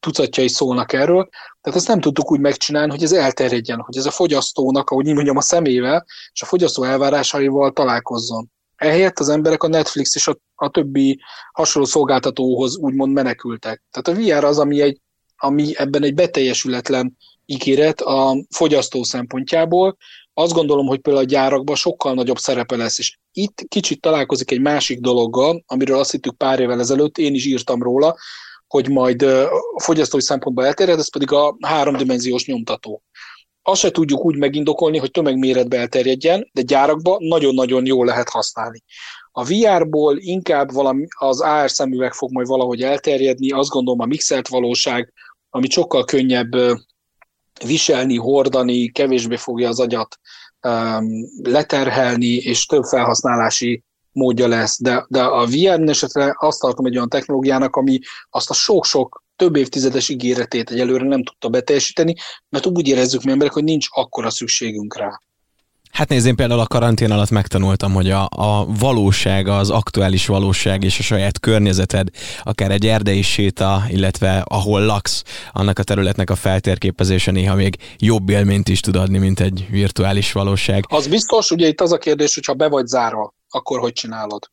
tucatjai 0.00 0.48
szólnak 0.48 0.92
erről. 0.92 1.28
Tehát 1.60 1.78
ezt 1.78 1.88
nem 1.88 2.00
tudtuk 2.00 2.30
úgy 2.30 2.40
megcsinálni, 2.40 2.90
hogy 2.90 3.02
ez 3.02 3.12
elterjedjen, 3.12 3.80
hogy 3.80 3.96
ez 3.96 4.06
a 4.06 4.10
fogyasztónak, 4.10 4.90
ahogy 4.90 5.06
mondjam, 5.06 5.36
a 5.36 5.40
szemével 5.40 6.04
és 6.32 6.42
a 6.42 6.46
fogyasztó 6.46 6.82
elvárásaival 6.82 7.72
találkozzon. 7.72 8.50
Ehelyett 8.76 9.18
az 9.18 9.28
emberek 9.28 9.62
a 9.62 9.68
Netflix 9.68 10.14
és 10.14 10.28
a, 10.28 10.36
a 10.54 10.70
többi 10.70 11.20
hasonló 11.52 11.88
szolgáltatóhoz 11.88 12.76
úgymond 12.76 13.12
menekültek. 13.12 13.82
Tehát 13.90 14.20
a 14.20 14.22
VR 14.22 14.44
az, 14.44 14.58
ami, 14.58 14.80
egy, 14.80 15.00
ami 15.36 15.72
ebben 15.76 16.02
egy 16.02 16.14
beteljesületlen 16.14 17.16
ígéret 17.46 18.00
a 18.00 18.44
fogyasztó 18.50 19.02
szempontjából. 19.04 19.96
Azt 20.34 20.52
gondolom, 20.52 20.86
hogy 20.86 20.98
például 20.98 21.24
a 21.24 21.28
gyárakban 21.28 21.76
sokkal 21.76 22.14
nagyobb 22.14 22.38
szerepe 22.38 22.76
lesz, 22.76 22.98
és 22.98 23.18
itt 23.32 23.62
kicsit 23.68 24.00
találkozik 24.00 24.50
egy 24.50 24.60
másik 24.60 25.00
dologgal, 25.00 25.62
amiről 25.66 25.98
azt 25.98 26.10
hittük 26.10 26.36
pár 26.36 26.60
évvel 26.60 26.80
ezelőtt, 26.80 27.18
én 27.18 27.34
is 27.34 27.46
írtam 27.46 27.82
róla, 27.82 28.16
hogy 28.66 28.88
majd 28.88 29.22
a 29.22 29.80
fogyasztói 29.82 30.20
szempontból 30.20 30.66
elterjed, 30.66 30.98
ez 30.98 31.10
pedig 31.10 31.32
a 31.32 31.56
háromdimenziós 31.60 32.46
nyomtató. 32.46 33.02
Azt 33.62 33.80
se 33.80 33.90
tudjuk 33.90 34.24
úgy 34.24 34.36
megindokolni, 34.36 34.98
hogy 34.98 35.10
tömegméretbe 35.10 35.78
elterjedjen, 35.78 36.50
de 36.52 36.62
gyárakban 36.62 37.16
nagyon-nagyon 37.24 37.86
jól 37.86 38.06
lehet 38.06 38.28
használni. 38.28 38.82
A 39.32 39.44
VR-ból 39.44 40.16
inkább 40.18 40.72
valami, 40.72 41.06
az 41.18 41.40
AR 41.40 41.70
szemüveg 41.70 42.12
fog 42.12 42.32
majd 42.32 42.46
valahogy 42.46 42.82
elterjedni, 42.82 43.50
azt 43.50 43.70
gondolom 43.70 44.00
a 44.00 44.06
mixelt 44.06 44.48
valóság, 44.48 45.12
ami 45.50 45.70
sokkal 45.70 46.04
könnyebb 46.04 46.52
viselni, 47.62 48.16
hordani, 48.16 48.90
kevésbé 48.90 49.36
fogja 49.36 49.68
az 49.68 49.80
agyat 49.80 50.18
um, 50.62 51.28
leterhelni, 51.42 52.34
és 52.34 52.66
több 52.66 52.84
felhasználási 52.84 53.84
módja 54.12 54.48
lesz. 54.48 54.80
De, 54.80 55.06
de 55.08 55.22
a 55.22 55.46
VR 55.46 55.88
esetre 55.88 56.36
azt 56.38 56.60
tartom 56.60 56.86
egy 56.86 56.96
olyan 56.96 57.08
technológiának, 57.08 57.76
ami 57.76 57.98
azt 58.30 58.50
a 58.50 58.54
sok-sok 58.54 59.24
több 59.36 59.56
évtizedes 59.56 60.08
ígéretét 60.08 60.70
egyelőre 60.70 61.04
nem 61.04 61.24
tudta 61.24 61.48
beteljesíteni, 61.48 62.14
mert 62.48 62.66
úgy 62.66 62.88
érezzük 62.88 63.22
mi 63.22 63.30
emberek, 63.30 63.52
hogy 63.52 63.64
nincs 63.64 63.86
akkora 63.90 64.30
szükségünk 64.30 64.96
rá. 64.96 65.20
Hát 65.92 66.08
nézd, 66.08 66.26
én 66.26 66.36
például 66.36 66.60
a 66.60 66.66
karantén 66.66 67.10
alatt 67.10 67.30
megtanultam, 67.30 67.92
hogy 67.92 68.10
a, 68.10 68.28
a 68.30 68.66
valóság, 68.78 69.48
az 69.48 69.70
aktuális 69.70 70.26
valóság 70.26 70.84
és 70.84 70.98
a 70.98 71.02
saját 71.02 71.40
környezeted, 71.40 72.08
akár 72.42 72.70
egy 72.70 72.86
erdei 72.86 73.22
séta, 73.22 73.82
illetve 73.88 74.44
ahol 74.48 74.84
laksz, 74.84 75.22
annak 75.52 75.78
a 75.78 75.82
területnek 75.82 76.30
a 76.30 76.34
feltérképezése 76.34 77.30
néha 77.30 77.54
még 77.54 77.76
jobb 77.98 78.28
élményt 78.28 78.68
is 78.68 78.80
tud 78.80 78.96
adni, 78.96 79.18
mint 79.18 79.40
egy 79.40 79.66
virtuális 79.70 80.32
valóság. 80.32 80.84
Az 80.88 81.06
biztos, 81.06 81.50
ugye 81.50 81.66
itt 81.66 81.80
az 81.80 81.92
a 81.92 81.98
kérdés, 81.98 82.34
hogyha 82.34 82.54
be 82.54 82.68
vagy 82.68 82.86
zárva, 82.86 83.34
akkor 83.48 83.80
hogy 83.80 83.92
csinálod? 83.92 84.50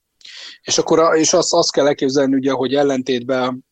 És 0.62 0.78
akkor 0.78 1.17
és 1.17 1.34
azt, 1.34 1.54
azt 1.54 1.71
kell 1.71 1.88
elképzelni, 1.88 2.36
ugye, 2.36 2.52
hogy 2.52 2.73
ellentétben 2.73 3.65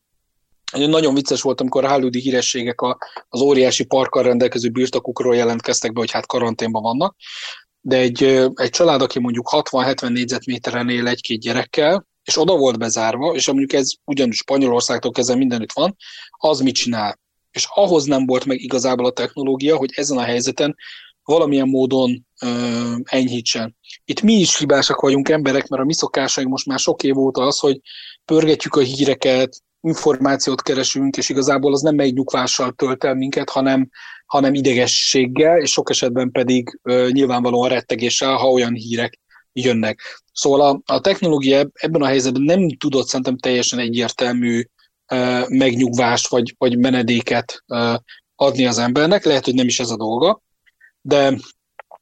nagyon 0.72 1.14
vicces 1.14 1.42
volt, 1.42 1.60
amikor 1.60 1.84
a 1.84 1.90
hollywoodi 1.90 2.20
hírességek 2.20 2.80
a, 2.80 2.98
az 3.28 3.40
óriási 3.40 3.84
parkkal 3.84 4.22
rendelkező 4.22 4.68
birtokukról 4.68 5.36
jelentkeztek 5.36 5.92
be, 5.92 6.00
hogy 6.00 6.10
hát 6.10 6.26
karanténban 6.26 6.82
vannak, 6.82 7.16
de 7.80 7.96
egy, 7.96 8.22
egy 8.54 8.70
család, 8.70 9.02
aki 9.02 9.18
mondjuk 9.18 9.48
60-70 9.50 10.08
négyzetméteren 10.08 10.88
él 10.88 11.06
egy-két 11.06 11.40
gyerekkel, 11.40 12.06
és 12.24 12.38
oda 12.38 12.56
volt 12.56 12.78
bezárva, 12.78 13.34
és 13.34 13.46
mondjuk 13.46 13.72
ez 13.72 13.90
ugyanúgy 14.04 14.34
Spanyolországtól 14.34 15.10
kezdve 15.10 15.36
mindenütt 15.36 15.72
van, 15.72 15.96
az 16.30 16.60
mit 16.60 16.74
csinál? 16.74 17.20
És 17.50 17.66
ahhoz 17.74 18.04
nem 18.04 18.26
volt 18.26 18.44
meg 18.44 18.60
igazából 18.60 19.06
a 19.06 19.10
technológia, 19.10 19.76
hogy 19.76 19.90
ezen 19.94 20.18
a 20.18 20.22
helyzeten 20.22 20.76
valamilyen 21.22 21.68
módon 21.68 22.26
ö, 22.40 22.48
enyhítsen. 23.04 23.76
Itt 24.04 24.22
mi 24.22 24.32
is 24.32 24.58
hibásak 24.58 25.00
vagyunk 25.00 25.28
emberek, 25.28 25.68
mert 25.68 25.82
a 25.82 25.86
mi 25.86 25.94
szokásaink 25.94 26.50
most 26.50 26.66
már 26.66 26.78
sok 26.78 27.02
év 27.02 27.18
óta 27.18 27.42
az, 27.42 27.58
hogy 27.58 27.80
pörgetjük 28.24 28.74
a 28.74 28.80
híreket, 28.80 29.62
információt 29.88 30.62
keresünk, 30.62 31.16
és 31.16 31.28
igazából 31.28 31.72
az 31.72 31.80
nem 31.80 31.98
egy 31.98 32.14
nyugvással 32.14 32.72
tölt 32.72 33.04
el 33.04 33.14
minket, 33.14 33.50
hanem, 33.50 33.88
hanem 34.26 34.54
idegességgel, 34.54 35.58
és 35.58 35.70
sok 35.70 35.90
esetben 35.90 36.30
pedig 36.30 36.78
ö, 36.82 37.08
nyilvánvalóan 37.10 37.68
rettegéssel, 37.68 38.36
ha 38.36 38.50
olyan 38.50 38.74
hírek 38.74 39.20
jönnek. 39.52 40.00
Szóval 40.32 40.60
a, 40.60 40.92
a 40.92 41.00
technológia 41.00 41.68
ebben 41.72 42.02
a 42.02 42.06
helyzetben 42.06 42.42
nem 42.42 42.68
tudott 42.68 43.06
szerintem 43.06 43.38
teljesen 43.38 43.78
egyértelmű 43.78 44.64
ö, 45.12 45.40
megnyugvást 45.48 46.28
vagy, 46.28 46.54
vagy 46.58 46.78
menedéket 46.78 47.62
ö, 47.66 47.94
adni 48.36 48.66
az 48.66 48.78
embernek, 48.78 49.24
lehet, 49.24 49.44
hogy 49.44 49.54
nem 49.54 49.66
is 49.66 49.80
ez 49.80 49.90
a 49.90 49.96
dolga, 49.96 50.42
de 51.00 51.38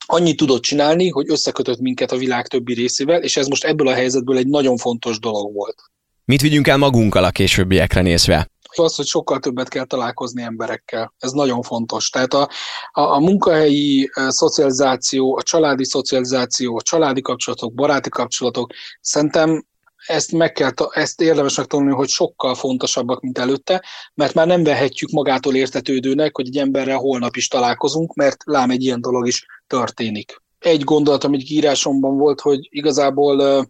annyit 0.06 0.36
tudott 0.36 0.62
csinálni, 0.62 1.08
hogy 1.08 1.30
összekötött 1.30 1.78
minket 1.78 2.12
a 2.12 2.16
világ 2.16 2.46
többi 2.46 2.74
részével, 2.74 3.22
és 3.22 3.36
ez 3.36 3.46
most 3.46 3.64
ebből 3.64 3.88
a 3.88 3.94
helyzetből 3.94 4.36
egy 4.36 4.46
nagyon 4.46 4.76
fontos 4.76 5.18
dolog 5.18 5.54
volt. 5.54 5.82
Mit 6.26 6.40
vigyünk 6.40 6.66
el 6.66 6.76
magunkkal 6.76 7.24
a 7.24 7.30
későbbiekre 7.30 8.00
nézve? 8.00 8.50
Az, 8.76 8.94
hogy 8.94 9.06
sokkal 9.06 9.38
többet 9.38 9.68
kell 9.68 9.84
találkozni 9.84 10.42
emberekkel. 10.42 11.14
Ez 11.18 11.30
nagyon 11.30 11.62
fontos. 11.62 12.10
Tehát 12.10 12.34
a, 12.34 12.48
a, 12.92 13.00
a 13.00 13.18
munkahelyi 13.18 14.10
szocializáció, 14.28 15.36
a 15.36 15.42
családi 15.42 15.84
szocializáció, 15.84 16.76
a 16.76 16.82
családi 16.82 17.20
kapcsolatok, 17.20 17.74
baráti 17.74 18.08
kapcsolatok, 18.08 18.72
szerintem 19.00 19.66
ezt, 20.06 20.32
meg 20.32 20.52
kell, 20.52 20.70
ezt 20.90 21.20
érdemes 21.20 21.56
megtanulni, 21.56 21.92
hogy 21.92 22.08
sokkal 22.08 22.54
fontosabbak, 22.54 23.20
mint 23.20 23.38
előtte, 23.38 23.84
mert 24.14 24.34
már 24.34 24.46
nem 24.46 24.64
vehetjük 24.64 25.10
magától 25.10 25.54
értetődőnek, 25.54 26.36
hogy 26.36 26.46
egy 26.46 26.58
emberrel 26.58 26.96
holnap 26.96 27.36
is 27.36 27.48
találkozunk, 27.48 28.14
mert 28.14 28.36
lám 28.44 28.70
egy 28.70 28.82
ilyen 28.82 29.00
dolog 29.00 29.26
is 29.26 29.46
történik. 29.66 30.42
Egy 30.58 30.84
gondolat, 30.84 31.24
amit 31.24 31.50
írásomban 31.50 32.16
volt, 32.16 32.40
hogy 32.40 32.68
igazából 32.70 33.66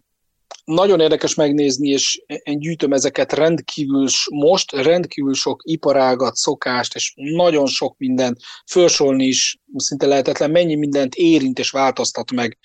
nagyon 0.67 0.99
érdekes 0.99 1.35
megnézni, 1.35 1.89
és 1.89 2.21
én 2.43 2.59
gyűjtöm 2.59 2.93
ezeket 2.93 3.33
rendkívül, 3.33 4.07
most 4.29 4.71
rendkívül 4.71 5.33
sok 5.33 5.61
iparágat, 5.65 6.35
szokást, 6.35 6.95
és 6.95 7.13
nagyon 7.15 7.65
sok 7.65 7.97
mindent 7.97 8.39
felsorolni 8.65 9.25
is 9.25 9.59
szinte 9.75 10.05
lehetetlen, 10.05 10.51
mennyi 10.51 10.75
mindent 10.75 11.15
érint 11.15 11.59
és 11.59 11.69
változtat 11.69 12.31
meg 12.31 12.57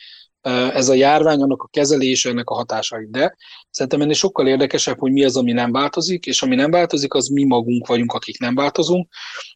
ez 0.72 0.88
a 0.88 0.94
járvány, 0.94 1.40
annak 1.40 1.62
a 1.62 1.68
kezelése, 1.68 2.28
ennek 2.28 2.50
a 2.50 2.54
hatásai. 2.54 3.06
De 3.10 3.36
szerintem 3.70 4.00
ennél 4.00 4.14
sokkal 4.14 4.46
érdekesebb, 4.46 4.98
hogy 4.98 5.12
mi 5.12 5.24
az, 5.24 5.36
ami 5.36 5.52
nem 5.52 5.72
változik, 5.72 6.26
és 6.26 6.42
ami 6.42 6.54
nem 6.54 6.70
változik, 6.70 7.14
az 7.14 7.28
mi 7.28 7.44
magunk 7.44 7.86
vagyunk, 7.86 8.12
akik 8.12 8.38
nem 8.38 8.54
változunk, 8.54 9.08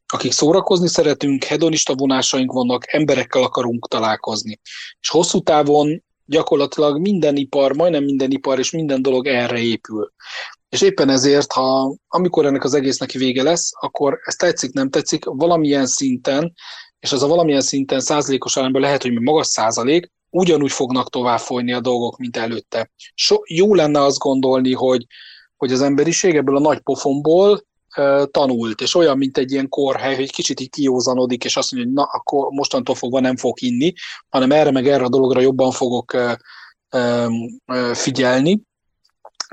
akik 0.06 0.32
szórakozni 0.32 0.88
szeretünk, 0.88 1.44
hedonista 1.44 1.94
vonásaink 1.94 2.52
vannak, 2.52 2.92
emberekkel 2.92 3.42
akarunk 3.42 3.88
találkozni. 3.88 4.60
És 5.00 5.08
hosszú 5.08 5.40
távon 5.40 6.04
gyakorlatilag 6.26 7.00
minden 7.00 7.36
ipar, 7.36 7.76
majdnem 7.76 8.04
minden 8.04 8.30
ipar 8.30 8.58
és 8.58 8.70
minden 8.70 9.02
dolog 9.02 9.26
erre 9.26 9.58
épül. 9.58 10.12
És 10.68 10.80
éppen 10.82 11.08
ezért, 11.08 11.52
ha 11.52 11.96
amikor 12.08 12.46
ennek 12.46 12.64
az 12.64 12.74
egésznek 12.74 13.12
vége 13.12 13.42
lesz, 13.42 13.70
akkor 13.80 14.18
ez 14.24 14.34
tetszik, 14.34 14.72
nem 14.72 14.90
tetszik, 14.90 15.24
valamilyen 15.24 15.86
szinten, 15.86 16.52
és 17.00 17.12
az 17.12 17.22
a 17.22 17.28
valamilyen 17.28 17.60
szinten 17.60 18.00
százalékos 18.00 18.56
arányban 18.56 18.80
lehet, 18.80 19.02
hogy 19.02 19.20
magas 19.20 19.46
százalék, 19.46 20.10
ugyanúgy 20.30 20.72
fognak 20.72 21.10
tovább 21.10 21.38
folyni 21.38 21.72
a 21.72 21.80
dolgok, 21.80 22.16
mint 22.16 22.36
előtte. 22.36 22.90
So, 23.14 23.36
jó 23.44 23.74
lenne 23.74 24.02
azt 24.02 24.18
gondolni, 24.18 24.72
hogy, 24.72 25.06
hogy 25.56 25.72
az 25.72 25.82
emberiség 25.82 26.36
ebből 26.36 26.56
a 26.56 26.60
nagy 26.60 26.80
pofonból 26.80 27.66
tanult, 28.30 28.80
és 28.80 28.94
olyan, 28.94 29.18
mint 29.18 29.38
egy 29.38 29.52
ilyen 29.52 29.68
korhely, 29.68 30.14
hogy 30.14 30.32
kicsit 30.32 30.60
így 30.60 30.70
kiózanodik, 30.70 31.44
és 31.44 31.56
azt 31.56 31.72
mondja, 31.72 31.90
hogy 31.90 32.00
na, 32.00 32.10
akkor 32.12 32.50
mostantól 32.50 32.94
fogva 32.94 33.20
nem 33.20 33.36
fog 33.36 33.62
inni, 33.62 33.92
hanem 34.28 34.52
erre 34.52 34.70
meg 34.70 34.88
erre 34.88 35.04
a 35.04 35.08
dologra 35.08 35.40
jobban 35.40 35.70
fogok 35.70 36.16
figyelni. 37.92 38.60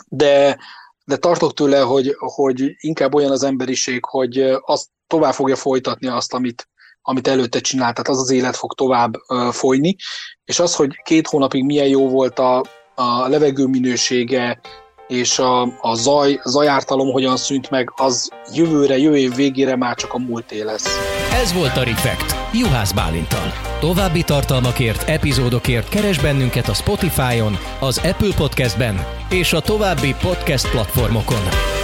De, 0.08 0.58
de 1.06 1.18
tartok 1.18 1.54
tőle, 1.54 1.80
hogy, 1.80 2.16
hogy 2.18 2.76
inkább 2.78 3.14
olyan 3.14 3.32
az 3.32 3.44
emberiség, 3.44 4.06
hogy 4.06 4.40
azt 4.66 4.88
tovább 5.08 5.34
fogja 5.34 5.56
folytatni 5.56 6.08
azt, 6.08 6.34
amit, 6.34 6.70
amit 7.02 7.28
előtte 7.28 7.60
csinált, 7.60 7.94
tehát 7.96 8.10
az 8.10 8.20
az 8.20 8.30
élet 8.30 8.56
fog 8.56 8.74
tovább 8.74 9.14
folyni, 9.52 9.96
és 10.46 10.60
az, 10.60 10.76
hogy 10.76 11.02
két 11.04 11.28
hónapig 11.28 11.64
milyen 11.64 11.88
jó 11.88 12.10
volt 12.10 12.40
a, 12.40 12.64
a 12.96 13.28
levegő 13.28 13.66
minősége, 13.66 14.60
és 15.14 15.40
a, 15.40 15.62
a 15.62 15.96
zaj, 15.96 16.40
zajártalom 16.44 17.12
hogyan 17.12 17.38
szűnt 17.38 17.70
meg, 17.70 17.94
az 17.96 18.30
jövőre, 18.54 18.98
jövő 18.98 19.18
év 19.18 19.36
végére 19.36 19.76
már 19.76 19.96
csak 19.96 20.14
a 20.14 20.18
múlté 20.18 20.62
lesz. 20.62 20.98
Ez 21.34 21.54
volt 21.54 21.78
a 21.78 21.84
Refekt, 21.84 22.36
Juhász 22.54 22.92
Bálintal. 22.92 23.54
További 23.80 24.24
tartalmakért, 24.24 25.10
epizódokért 25.10 25.90
keres 25.90 26.20
bennünket 26.20 26.68
a 26.68 26.74
Spotify-on, 26.74 27.58
az 27.80 27.98
Apple 27.98 28.34
Podcast-ben 28.36 29.06
és 29.30 29.54
a 29.54 29.62
további 29.62 30.16
podcast 30.22 30.70
platformokon. 30.70 31.83